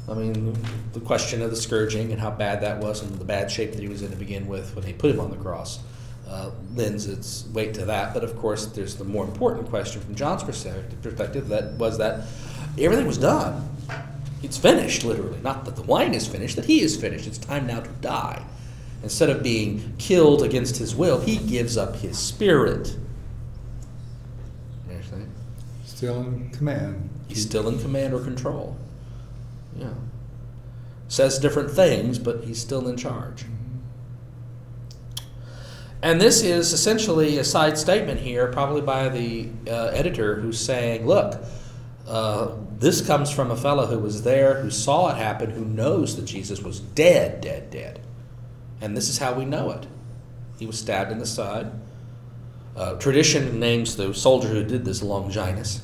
[0.08, 0.56] I mean,
[0.94, 3.82] the question of the scourging and how bad that was and the bad shape that
[3.82, 5.78] he was in to begin with when they put him on the cross
[6.26, 8.14] uh, lends its weight to that.
[8.14, 12.26] But of course, there's the more important question from John's perspective, perspective that was that
[12.78, 13.68] everything was done.
[14.42, 15.38] It's finished, literally.
[15.42, 17.26] Not that the wine is finished, that he is finished.
[17.26, 18.42] It's time now to die.
[19.02, 22.96] Instead of being killed against his will, he gives up his spirit.
[26.00, 27.10] Still in command.
[27.28, 28.74] He's still in command or control.
[29.76, 29.92] Yeah.
[31.08, 33.44] Says different things, but he's still in charge.
[36.00, 41.06] And this is essentially a side statement here, probably by the uh, editor, who's saying,
[41.06, 41.44] look,
[42.08, 46.16] uh, this comes from a fellow who was there, who saw it happen, who knows
[46.16, 48.00] that Jesus was dead, dead, dead.
[48.80, 49.86] And this is how we know it.
[50.58, 51.70] He was stabbed in the side.
[52.74, 55.82] Uh, tradition names the soldier who did this Longinus,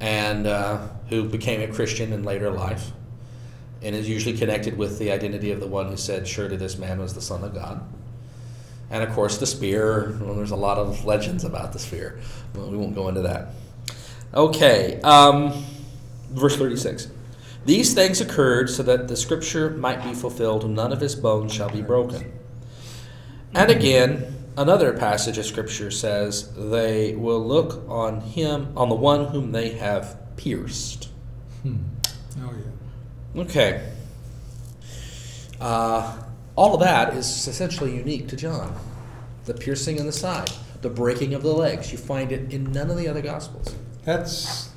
[0.00, 2.92] and uh, who became a Christian in later life,
[3.82, 6.98] and is usually connected with the identity of the one who said, Surely this man
[6.98, 7.80] was the Son of God.
[8.90, 10.16] And of course, the spear.
[10.20, 12.20] Well, there's a lot of legends about the spear.
[12.54, 13.48] Well, we won't go into that.
[14.32, 15.64] Okay, um,
[16.30, 17.08] verse 36.
[17.64, 21.70] These things occurred so that the scripture might be fulfilled none of his bones shall
[21.70, 22.32] be broken.
[23.54, 29.26] And again, another passage of scripture says, They will look on him, on the one
[29.26, 31.08] whom they have pierced.
[31.62, 31.76] Hmm.
[32.40, 32.52] Oh,
[33.34, 33.42] yeah.
[33.42, 33.92] Okay.
[35.60, 36.22] Uh,
[36.56, 38.76] all of that is essentially unique to John.
[39.46, 40.50] The piercing in the side,
[40.82, 41.90] the breaking of the legs.
[41.90, 43.74] You find it in none of the other Gospels.
[44.04, 44.70] That's,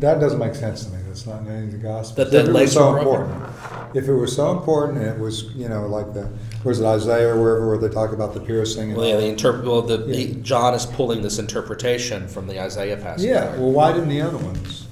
[0.00, 0.98] that doesn't make sense to me.
[1.06, 2.16] That's not in any of the Gospels.
[2.16, 3.44] That the If it was legs so important.
[3.94, 6.30] If it was so important, and it was, you know, like the,
[6.68, 8.90] was it Isaiah or wherever, where they talk about the piercing?
[8.90, 9.36] and Well, yeah, the that.
[9.38, 10.14] interp- well, the, Yeah.
[10.16, 13.26] he- John is pulling this interpretation from the Isaiah passage.
[13.26, 14.84] Yeah, well, why didn't the other ones?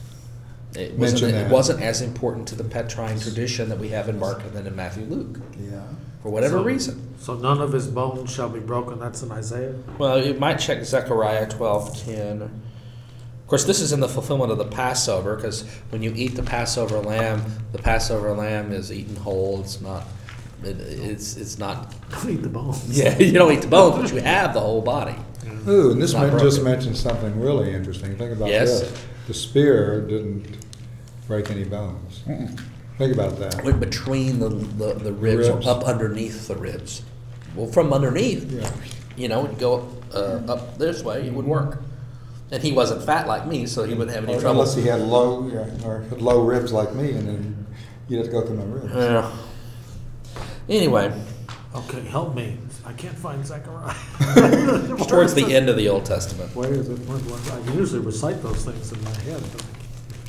[0.74, 4.18] it wasn't, mention it wasn't as important to the Petrine tradition that we have in
[4.18, 5.80] Mark and then in Matthew, Luke, Yeah.
[6.22, 7.00] for whatever So- reason.
[7.18, 9.72] So none of his bones shall be broken, that's in Isaiah?
[9.98, 12.42] Well, you might check Zechariah twelve ten.
[12.42, 16.42] Of course, this is in the fulfillment of the Passover, because when you eat the
[16.42, 19.60] Passover lamb, the Passover lamb is eaten whole.
[19.60, 20.04] It's not.
[20.62, 21.94] It, it's it's not.
[22.11, 22.84] Don't eat the bones.
[22.98, 25.14] Yeah, you don't eat the bones, but you have the whole body.
[25.68, 26.64] Ooh, and this Not man just broken.
[26.72, 28.16] mentioned something really interesting.
[28.16, 28.80] Think about Yes.
[28.80, 29.02] this.
[29.26, 30.46] The spear didn't
[31.26, 32.22] break any bones.
[32.98, 33.62] Think about that.
[33.64, 35.66] Went between the the, the ribs, Ribs.
[35.66, 37.02] or up underneath the ribs.
[37.54, 38.70] Well, from underneath, Yeah.
[39.16, 41.82] you know, it'd go uh, up this way, it would work.
[42.52, 44.61] And he wasn't fat like me, so he wouldn't have any trouble.
[44.62, 47.66] Unless he had low, yeah, or had low ribs like me, and then
[48.09, 48.94] you'd have to go through my ribs.
[48.94, 49.32] Yeah.
[50.68, 51.12] Anyway,
[51.74, 52.56] Okay, help me,
[52.86, 53.94] I can't find Zechariah.
[54.20, 56.54] it's towards the end of the Old Testament.
[56.56, 56.98] Where is it?
[57.00, 59.62] Where- where- I usually recite those things in my head, but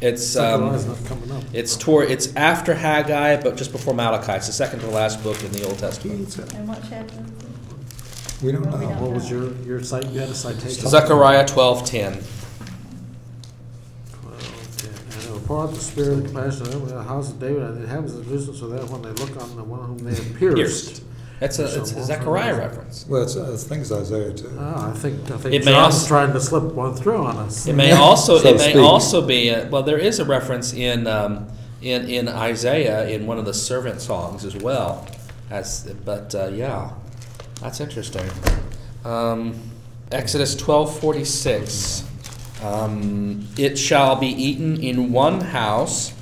[0.01, 1.43] It's Zechariah's um, not coming up.
[1.53, 4.33] it's toward it's after Haggai, but just before Malachi.
[4.33, 6.37] It's the second to the last book in the Old Testament.
[6.53, 8.43] And what chapter is it?
[8.43, 8.91] We don't Well, we know.
[8.91, 10.87] don't What was your, your cite, you had a citation?
[10.87, 12.21] Zechariah twelve ten.
[14.23, 15.36] Well, okay.
[15.49, 18.13] And it will the spirit of compassion on the house of David and the inhabitants
[18.15, 20.55] of Jerusalem, so that when they look on the one whom they have pierced.
[20.57, 21.03] Pierced.
[21.39, 23.05] That's a it's a Zechariah reference.
[23.07, 24.51] Well, it's, uh, I think it's Isaiah too.
[24.59, 27.37] Ah, I think, I It think may John's also- trying to slip one through on
[27.37, 27.67] us.
[27.67, 28.77] It may also So it to may speak.
[28.83, 29.83] also be a, well.
[29.83, 31.47] There is a reference in um,
[31.81, 35.07] in in Isaiah in one of the servant songs as well.
[35.51, 36.89] As but uh, yeah,
[37.61, 38.27] that's interesting.
[39.05, 39.61] Um,
[40.11, 42.03] Exodus twelve forty six.
[42.63, 46.13] Um, it shall be eaten in one house.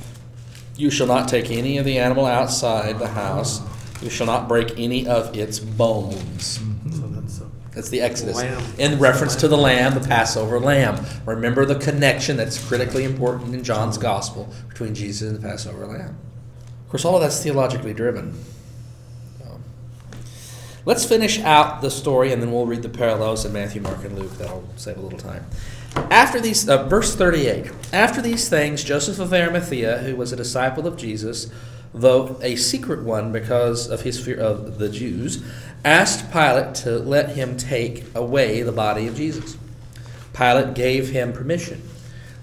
[0.78, 3.62] You shall not take any of the animal outside the house.
[4.02, 6.60] You shall not break any of its bones.
[6.92, 8.36] So that's, That's the Exodus.
[8.36, 8.62] Lamb.
[8.78, 11.04] In reference to the lamb, the Passover lamb.
[11.26, 16.18] Remember the connection that's critically important in John's gospel between Jesus and the Passover lamb.
[16.84, 18.38] Of course, all of that's theologically driven.
[19.46, 19.64] Um,
[20.86, 24.20] let's finish out the story and then we'll read the parallels in Matthew, Mark, and
[24.20, 24.38] Luke.
[24.38, 25.46] That'll save a little time.
[25.96, 30.88] After these, uh, verse 38, after these things, Joseph of Arimathea, who was a disciple
[30.88, 31.50] of Jesus,
[31.94, 35.44] though a secret one because of his fear of the Jews,
[35.84, 39.58] asked Pilate to let him take away the body of Jesus.
[40.34, 41.82] Pilate gave him permission.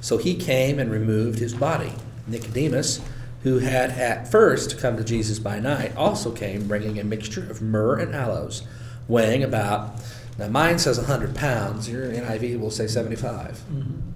[0.01, 1.93] So he came and removed his body.
[2.27, 3.01] Nicodemus,
[3.43, 7.61] who had at first come to Jesus by night, also came bringing a mixture of
[7.61, 8.63] myrrh and aloes,
[9.09, 10.01] weighing about,
[10.39, 13.59] now mine says 100 pounds, your NIV will say 75.
[13.71, 14.13] Mm-hmm.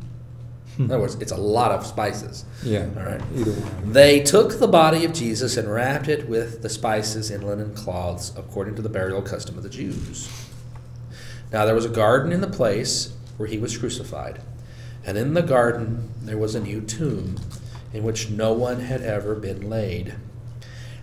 [0.79, 2.45] In other words, it's a lot of spices.
[2.63, 2.89] Yeah.
[2.97, 3.21] All right.
[3.35, 3.93] Either one.
[3.93, 8.33] They took the body of Jesus and wrapped it with the spices in linen cloths,
[8.37, 10.29] according to the burial custom of the Jews.
[11.53, 14.41] Now there was a garden in the place where he was crucified,
[15.05, 17.39] and in the garden there was a new tomb
[17.93, 20.15] in which no one had ever been laid.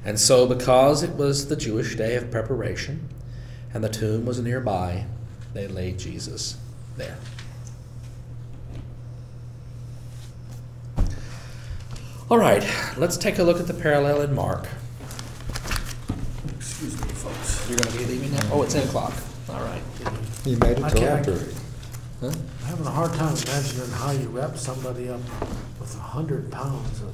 [0.06, 3.08] And so, because it was the Jewish day of preparation,
[3.74, 5.06] and the tomb was nearby,
[5.54, 6.58] they laid Jesus
[6.98, 7.18] there.
[12.30, 12.64] All right,
[12.98, 14.68] let's take a look at the parallel in Mark.
[16.56, 17.70] excuse me, folks.
[17.70, 18.50] You're going to be leaving now?
[18.52, 19.14] Oh, it's 8 o'clock.
[19.50, 19.82] All right.
[20.44, 21.40] He made I it till can't- after.
[22.22, 22.28] Huh?
[22.30, 25.20] I'm having a hard time imagining how you wrap somebody up
[25.80, 27.14] with a hundred pounds of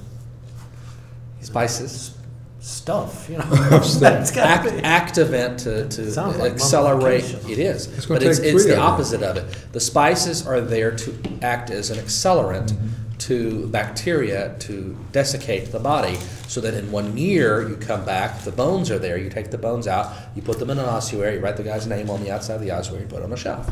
[1.42, 2.16] Spices.
[2.60, 3.46] Stuff, you know.
[3.72, 4.00] Of stuff.
[4.00, 7.24] That's act, be- act event to, to Sounds like accelerate.
[7.50, 9.46] It is, It's but it's, it's the opposite of it.
[9.72, 12.72] The spices are there to act as an accelerant
[13.20, 13.36] Mm-hmm.
[13.36, 16.16] to bacteria to desiccate the body,
[16.48, 19.18] so that in one year you come back, the bones are there.
[19.18, 21.86] You take the bones out, you put them in an ossuary, you write the guy's
[21.86, 23.70] name on the outside of the ossuary, you put it on a shelf.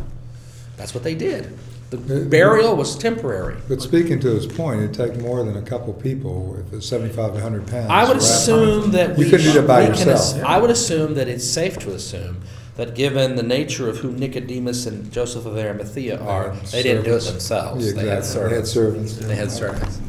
[0.76, 1.58] That's what they did.
[1.90, 3.56] The burial was temporary.
[3.70, 7.34] But speaking to his point, it'd take more than a couple people if it's seventy-five
[7.36, 7.90] to hundred pounds.
[7.90, 10.38] I would assume that You we couldn't do that by we can yourself.
[10.38, 12.42] ass- I would assume that it's safe to assume
[12.76, 17.06] that given the nature of who Nicodemus and Joseph of Arimathea are, had they didn't
[17.06, 17.28] do it servants.
[17.48, 17.86] themselves.
[17.88, 18.50] Yeah, They had exactly.
[18.50, 19.12] They had servants.
[19.14, 19.28] servants.
[19.28, 20.02] They had servants.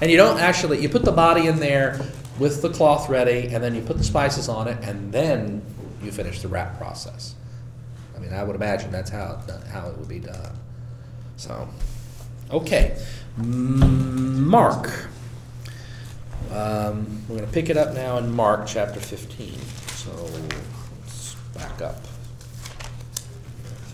[0.00, 2.00] And you don't actually you put the body in there
[2.38, 5.60] with the cloth ready, and then you put the spices on it, and then
[6.02, 7.34] you finish the wrap process.
[8.16, 10.52] I mean, I would imagine that's how it, how it would be done.
[11.40, 11.68] So,
[12.50, 12.96] okay,
[13.38, 15.08] Mm, Mark.
[16.52, 19.56] Um, we're going to pick it up now in Mark chapter 15.
[19.94, 20.10] So
[21.00, 21.96] let's back up.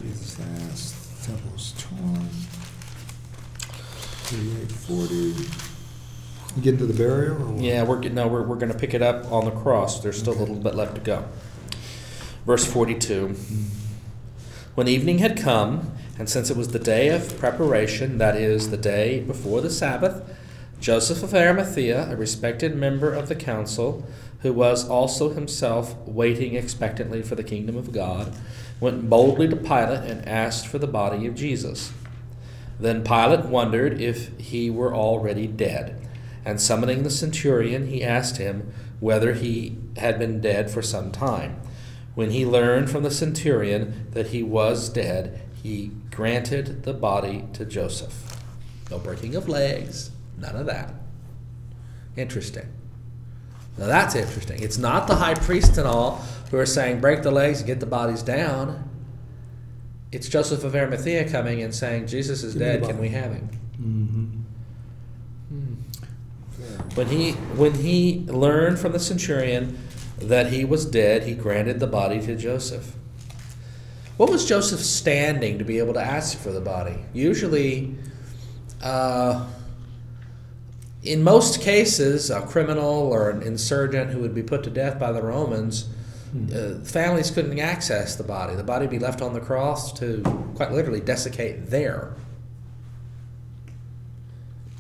[0.01, 2.29] Jesus asked, temple was torn.
[4.27, 5.35] Thirty-eight forty.
[6.63, 7.63] Get into the burial or what?
[7.63, 10.01] Yeah, we're getting, no, we're, we're going to pick it up on the cross.
[10.01, 11.25] There's still a little bit left to go.
[12.47, 13.37] Verse 42.
[14.75, 18.77] When evening had come, and since it was the day of preparation, that is, the
[18.77, 20.23] day before the Sabbath,
[20.81, 24.07] Joseph of Arimathea, a respected member of the council,
[24.41, 28.35] who was also himself waiting expectantly for the kingdom of God,
[28.81, 31.93] went boldly to Pilate and asked for the body of Jesus.
[32.79, 36.01] Then Pilate wondered if he were already dead.
[36.45, 41.61] And summoning the centurion, he asked him whether he had been dead for some time.
[42.15, 47.67] When he learned from the centurion that he was dead, he granted the body to
[47.67, 48.41] Joseph.
[48.91, 50.95] No breaking of legs, none of that.
[52.17, 52.67] Interesting.
[53.77, 54.63] Now that's interesting.
[54.63, 57.81] It's not the high priest and all who are saying break the legs and get
[57.81, 58.89] the bodies down.
[60.11, 62.85] It's Joseph of Arimathea coming and saying Jesus is Give dead.
[62.85, 63.51] Can we have him?
[63.79, 64.43] Mhm.
[66.95, 69.77] When he when he learned from the centurion
[70.19, 72.97] that he was dead, he granted the body to Joseph.
[74.17, 76.97] What was Joseph standing to be able to ask for the body?
[77.13, 77.95] Usually,
[78.83, 79.47] uh,
[81.03, 85.13] in most cases, a criminal or an insurgent who would be put to death by
[85.13, 85.89] the Romans,
[86.53, 88.57] uh, families couldn't access the body.
[88.57, 90.23] The body would be left on the cross to
[90.55, 92.15] quite literally desiccate there.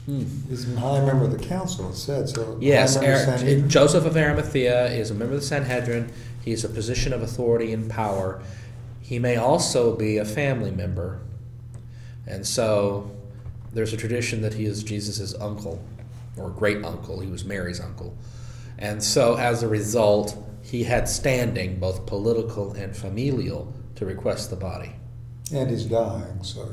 [0.06, 0.24] Hmm.
[0.48, 2.56] He's a high member of the council, it said, so.
[2.60, 6.12] Yes, Ar- Joseph of Arimathea is a member of the Sanhedrin.
[6.44, 8.40] He is a position of authority and power.
[9.06, 11.20] He may also be a family member.
[12.26, 13.08] And so
[13.72, 15.80] there's a tradition that he is Jesus' uncle
[16.36, 17.20] or great uncle.
[17.20, 18.16] He was Mary's uncle.
[18.78, 24.56] And so as a result, he had standing, both political and familial, to request the
[24.56, 24.96] body.
[25.54, 26.68] And he's dying, so.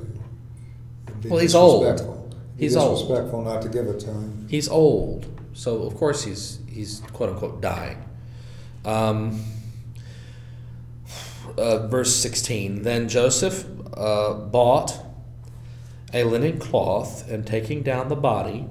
[1.25, 1.83] Well, he's old.
[1.83, 2.35] disrespectful.
[2.57, 2.99] He's old.
[2.99, 4.47] Disrespectful not to give it to him.
[4.49, 8.03] He's old, so of course he's he's quote unquote dying.
[8.85, 9.43] Um,
[11.57, 12.83] uh, verse sixteen.
[12.83, 14.99] Then Joseph uh, bought
[16.13, 18.67] a linen cloth, and taking down the body,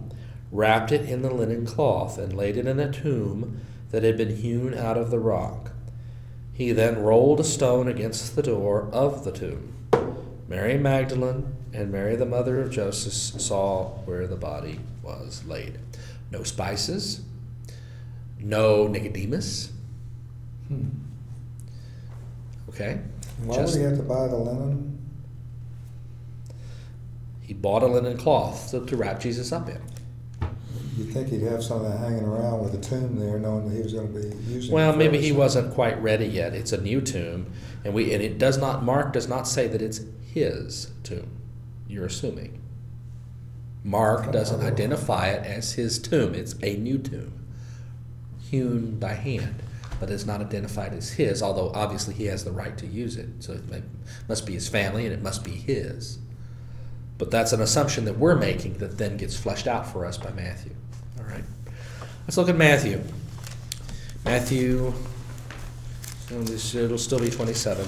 [0.50, 3.60] wrapped it in the linen cloth, and laid it in a tomb
[3.90, 5.72] that had been hewn out of the rock.
[6.52, 9.74] He then rolled a stone against the door of the tomb.
[10.48, 15.78] Mary Magdalene and Mary, the mother of Joseph, saw where the body was laid.
[16.30, 17.22] No spices,
[18.38, 19.72] no Nicodemus.
[20.68, 20.88] Hmm.
[22.74, 23.00] Okay?
[23.44, 24.98] Why Just- would he have to buy the linen?
[27.40, 29.78] He bought a linen cloth to, to wrap Jesus up in.
[30.96, 33.74] You'd think he'd have some of that hanging around with a tomb there, knowing that
[33.76, 34.70] he was gonna be using.
[34.70, 35.24] it Well, maybe first.
[35.26, 36.54] he wasn't quite ready yet.
[36.54, 37.46] It's a new tomb,
[37.84, 40.02] and we and it does not Mark does not say that it's
[40.32, 41.30] his tomb.
[41.88, 42.58] You're assuming.
[43.84, 46.34] Mark doesn't identify it as his tomb.
[46.34, 47.32] It's a new tomb,
[48.50, 49.56] hewn by hand,
[50.02, 51.44] but it's not identified as his.
[51.44, 53.62] Although obviously he has the right to use it, so it
[54.28, 56.18] must be his family and it must be his.
[57.18, 60.32] But that's an assumption that we're making that then gets fleshed out for us by
[60.32, 60.72] Matthew.
[61.20, 61.44] All right,
[62.22, 63.00] let's look at Matthew.
[64.24, 64.92] Matthew,
[66.32, 67.86] oh, it'll still be 27.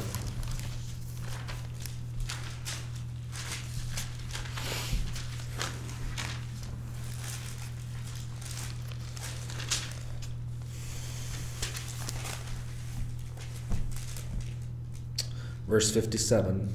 [15.75, 16.73] Verse 57.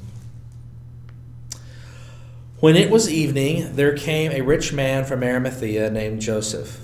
[2.59, 6.81] When it was evening, there came a rich man from Arimathea named Joseph,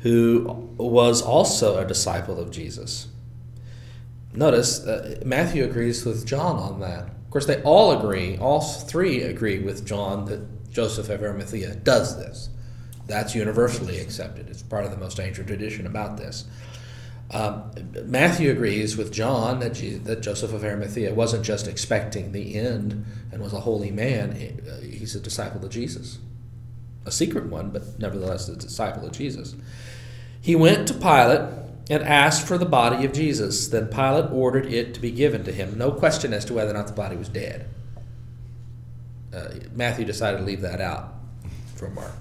[0.00, 3.08] who was also a disciple of Jesus.
[4.34, 7.04] Notice uh, Matthew agrees with John on that.
[7.04, 12.18] Of course, they all agree, all three agree with John that Joseph of Arimathea does
[12.18, 12.50] this.
[13.06, 14.50] That's universally accepted.
[14.50, 16.44] It's part of the most ancient tradition about this.
[17.30, 17.70] Um,
[18.04, 23.04] Matthew agrees with John that, Je- that Joseph of Arimathea wasn't just expecting the end
[23.32, 26.18] and was a holy man, uh, he's a disciple of Jesus.
[27.04, 29.54] A secret one, but nevertheless a disciple of Jesus.
[30.40, 31.50] He went to Pilate
[31.90, 33.68] and asked for the body of Jesus.
[33.68, 35.76] Then Pilate ordered it to be given to him.
[35.76, 37.68] No question as to whether or not the body was dead.
[39.34, 41.12] Uh, Matthew decided to leave that out
[41.74, 42.14] from Mark.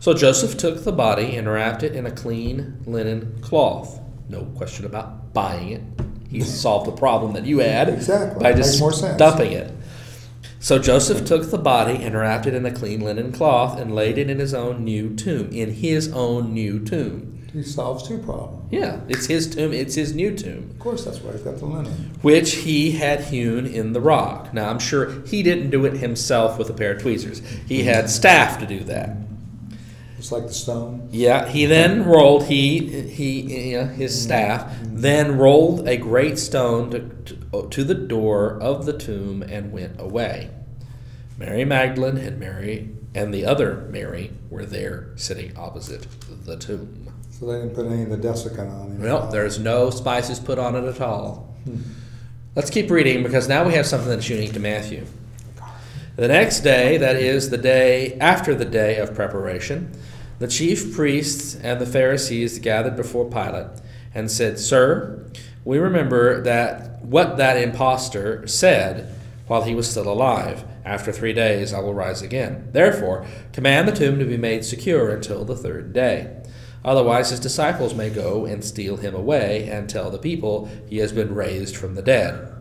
[0.00, 4.00] So Joseph took the body and wrapped it in a clean linen cloth.
[4.28, 5.82] No question about buying it.
[6.28, 8.42] He solved the problem that you had Exactly.
[8.42, 8.80] by just
[9.18, 9.70] dumping it.
[10.60, 14.16] So Joseph took the body and wrapped it in a clean linen cloth and laid
[14.16, 15.50] it in his own new tomb.
[15.52, 17.28] In his own new tomb.
[17.52, 18.62] He solves two problems.
[18.70, 19.74] Yeah, it's his tomb.
[19.74, 21.92] It's his new tomb, Of course, that's why he's got the linen.
[22.22, 24.54] which he had hewn in the rock.
[24.54, 27.40] Now I'm sure he didn't do it himself with a pair of tweezers.
[27.68, 29.16] He had staff to do that.
[30.22, 31.08] It's like the stone.
[31.10, 32.78] Yeah, he then rolled he
[33.10, 34.22] he you know, his mm-hmm.
[34.22, 39.72] staff then rolled a great stone to, to, to the door of the tomb and
[39.72, 40.50] went away.
[41.36, 46.06] Mary Magdalene and Mary and the other Mary were there sitting opposite
[46.44, 47.12] the tomb.
[47.30, 49.02] So they didn't put any of the desiccant on him.
[49.02, 51.52] Well, there's no spices put on it at all.
[51.64, 51.80] Hmm.
[52.54, 55.04] Let's keep reading because now we have something that's unique to Matthew.
[56.14, 59.90] The next day, that is the day after the day of preparation,
[60.42, 63.68] the chief priests and the Pharisees gathered before Pilate
[64.12, 65.24] and said, Sir,
[65.64, 69.14] we remember that what that impostor said
[69.46, 70.64] while he was still alive.
[70.84, 72.70] After three days I will rise again.
[72.72, 76.42] Therefore, command the tomb to be made secure until the third day.
[76.84, 81.12] Otherwise, his disciples may go and steal him away and tell the people he has
[81.12, 82.52] been raised from the dead.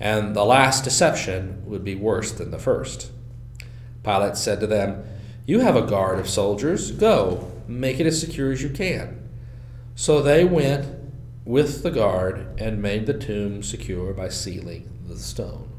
[0.00, 3.12] And the last deception would be worse than the first.
[4.02, 5.04] Pilate said to them,
[5.48, 6.92] You have a guard of soldiers.
[6.92, 9.30] Go, make it as secure as you can.
[9.94, 10.86] So they went
[11.46, 15.70] with the guard and made the tomb secure by sealing the stone.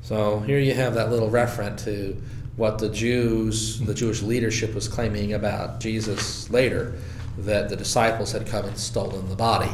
[0.00, 2.16] So here you have that little reference to
[2.56, 6.94] what the Jews, the Jewish leadership was claiming about Jesus later,
[7.36, 9.70] that the disciples had come and stolen the body.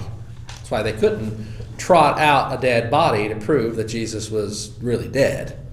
[0.48, 1.46] That's why they couldn't
[1.78, 5.64] trot out a dead body to prove that Jesus was really dead.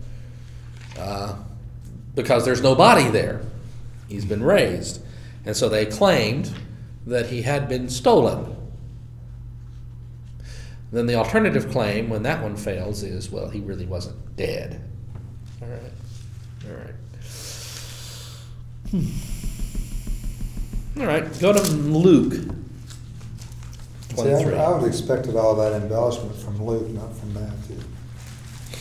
[0.95, 1.37] Uh,
[2.15, 3.41] because there's no body there.
[4.07, 5.01] He's been raised.
[5.45, 6.51] And so they claimed
[7.05, 8.55] that he had been stolen.
[10.91, 14.81] Then the alternative claim, when that one fails, is well, he really wasn't dead.
[15.61, 15.81] All right.
[16.67, 16.95] All right.
[18.91, 19.07] Hmm.
[20.99, 21.39] All right.
[21.39, 22.33] Go to Luke
[24.15, 24.53] See, 23.
[24.55, 27.77] I, I would have expected all that embellishment from Luke, not from Matthew.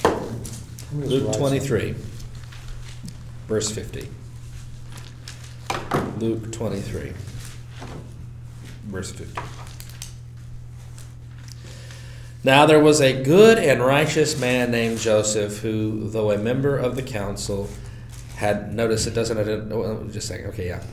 [0.04, 1.94] Let me just Luke write 23,
[3.50, 4.08] verse 50.
[6.18, 7.12] Luke 23,
[8.84, 9.40] verse 50.
[12.44, 16.94] Now there was a good and righteous man named Joseph, who, though a member of
[16.94, 17.68] the council,
[18.36, 19.36] had notice it doesn't.
[19.36, 20.46] Oh, well, just saying.
[20.46, 20.84] Okay, yeah.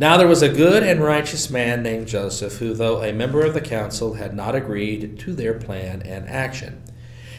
[0.00, 3.54] Now there was a good and righteous man named Joseph, who, though a member of
[3.54, 6.82] the council, had not agreed to their plan and action.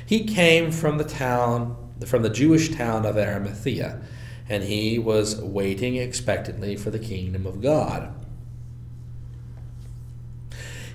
[0.06, 4.00] He came from the town, from the Jewish town of Arimathea,
[4.50, 8.14] and he was waiting expectantly for the kingdom of God.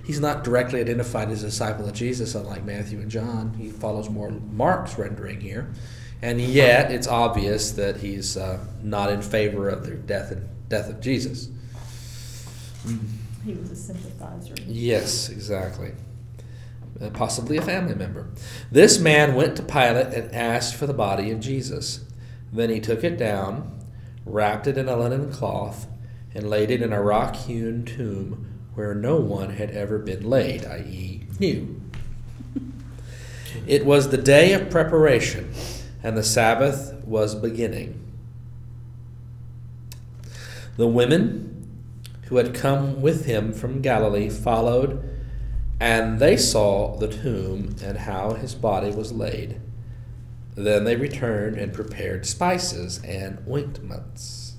[0.05, 3.53] He's not directly identified as a disciple of Jesus, unlike Matthew and John.
[3.59, 5.71] He follows more Mark's rendering here.
[6.21, 10.89] And yet, it's obvious that he's uh, not in favor of the death and death
[10.89, 11.49] of Jesus.
[13.45, 14.55] He was a sympathizer.
[14.65, 15.91] Yes, exactly.
[16.99, 18.27] Uh, possibly a family member.
[18.71, 22.03] This man went to Pilate and asked for the body of Jesus.
[22.51, 23.79] Then he took it down,
[24.25, 25.87] wrapped it in a linen cloth,
[26.33, 28.45] and laid it in a rock hewn tomb
[28.75, 31.81] where no one had ever been laid, i.e., new.
[33.67, 35.51] It was the day of preparation,
[36.01, 37.99] and the Sabbath was beginning.
[40.77, 41.67] The women
[42.25, 45.03] who had come with him from Galilee followed,
[45.79, 49.59] and they saw the tomb and how his body was laid.
[50.59, 54.57] Then they returned and prepared spices and ointments.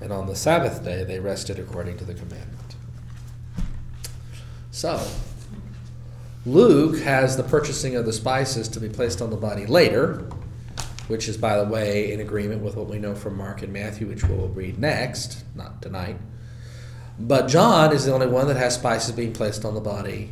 [0.00, 2.76] And on the Sabbath day they rested according to the commandment.
[4.70, 5.06] So,
[6.46, 10.26] Luke has the purchasing of the spices to be placed on the body later,
[11.08, 14.06] which is, by the way, in agreement with what we know from Mark and Matthew,
[14.06, 16.16] which we'll read next, not tonight.
[17.18, 20.30] But John is the only one that has spices being placed on the body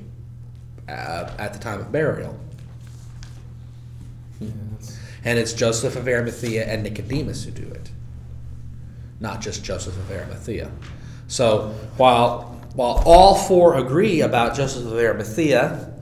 [0.89, 2.41] uh, at the time of burial.
[4.41, 7.91] And it's Joseph of Arimathea and Nicodemus who do it,
[9.21, 10.71] not just Joseph of Arimathea.
[11.29, 15.93] So while while all four agree about Joseph of Arimathea,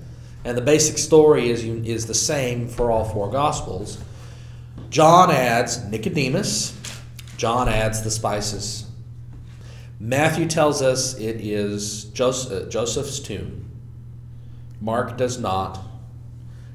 [0.44, 3.98] and the basic story is is the same for all four Gospels,
[4.90, 6.74] John adds Nicodemus.
[7.36, 8.86] John adds the spices.
[10.00, 13.70] Matthew tells us it is uh, Joseph's tomb.
[14.80, 15.80] Mark does not,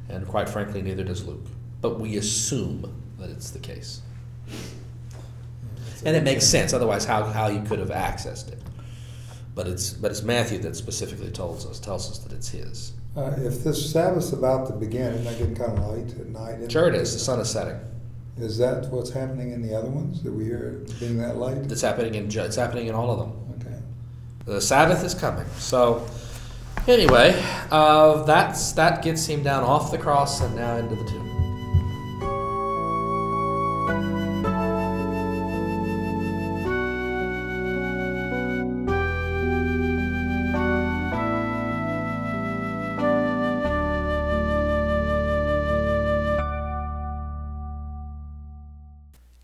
[0.10, 1.46] and quite frankly, neither does Luke.
[1.82, 4.02] But we assume that it's the case.
[6.06, 8.60] And it makes sense, otherwise, how, how you could have accessed it.
[9.56, 12.94] But it's, but it's Matthew that specifically tells us, tells us that it's his.
[13.16, 16.72] Uh, if this Sabbath's about to begin, isn't that getting kind of late at night?
[16.72, 17.14] Sure, it is.
[17.14, 17.80] The sun is setting.
[18.40, 21.72] Is that what's happening in the other ones that we hear being that late?
[21.72, 23.62] It's happening in, it's happening in all of them.
[23.62, 23.80] Okay.
[24.46, 25.46] The Sabbath is coming.
[25.60, 26.08] So,
[26.88, 31.24] anyway, uh, that's that gets him down off the cross and now into the tomb.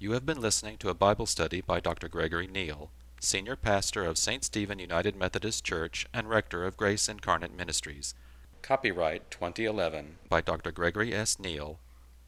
[0.02, 2.08] You have been listening to a Bible study by Dr.
[2.08, 2.90] Gregory Neal,
[3.22, 4.46] Senior Pastor of St.
[4.46, 8.16] Stephen United Methodist Church and Rector of Grace Incarnate Ministries.
[8.62, 10.72] Copyright 2011 by Dr.
[10.72, 11.38] Gregory S.
[11.38, 11.80] Neal,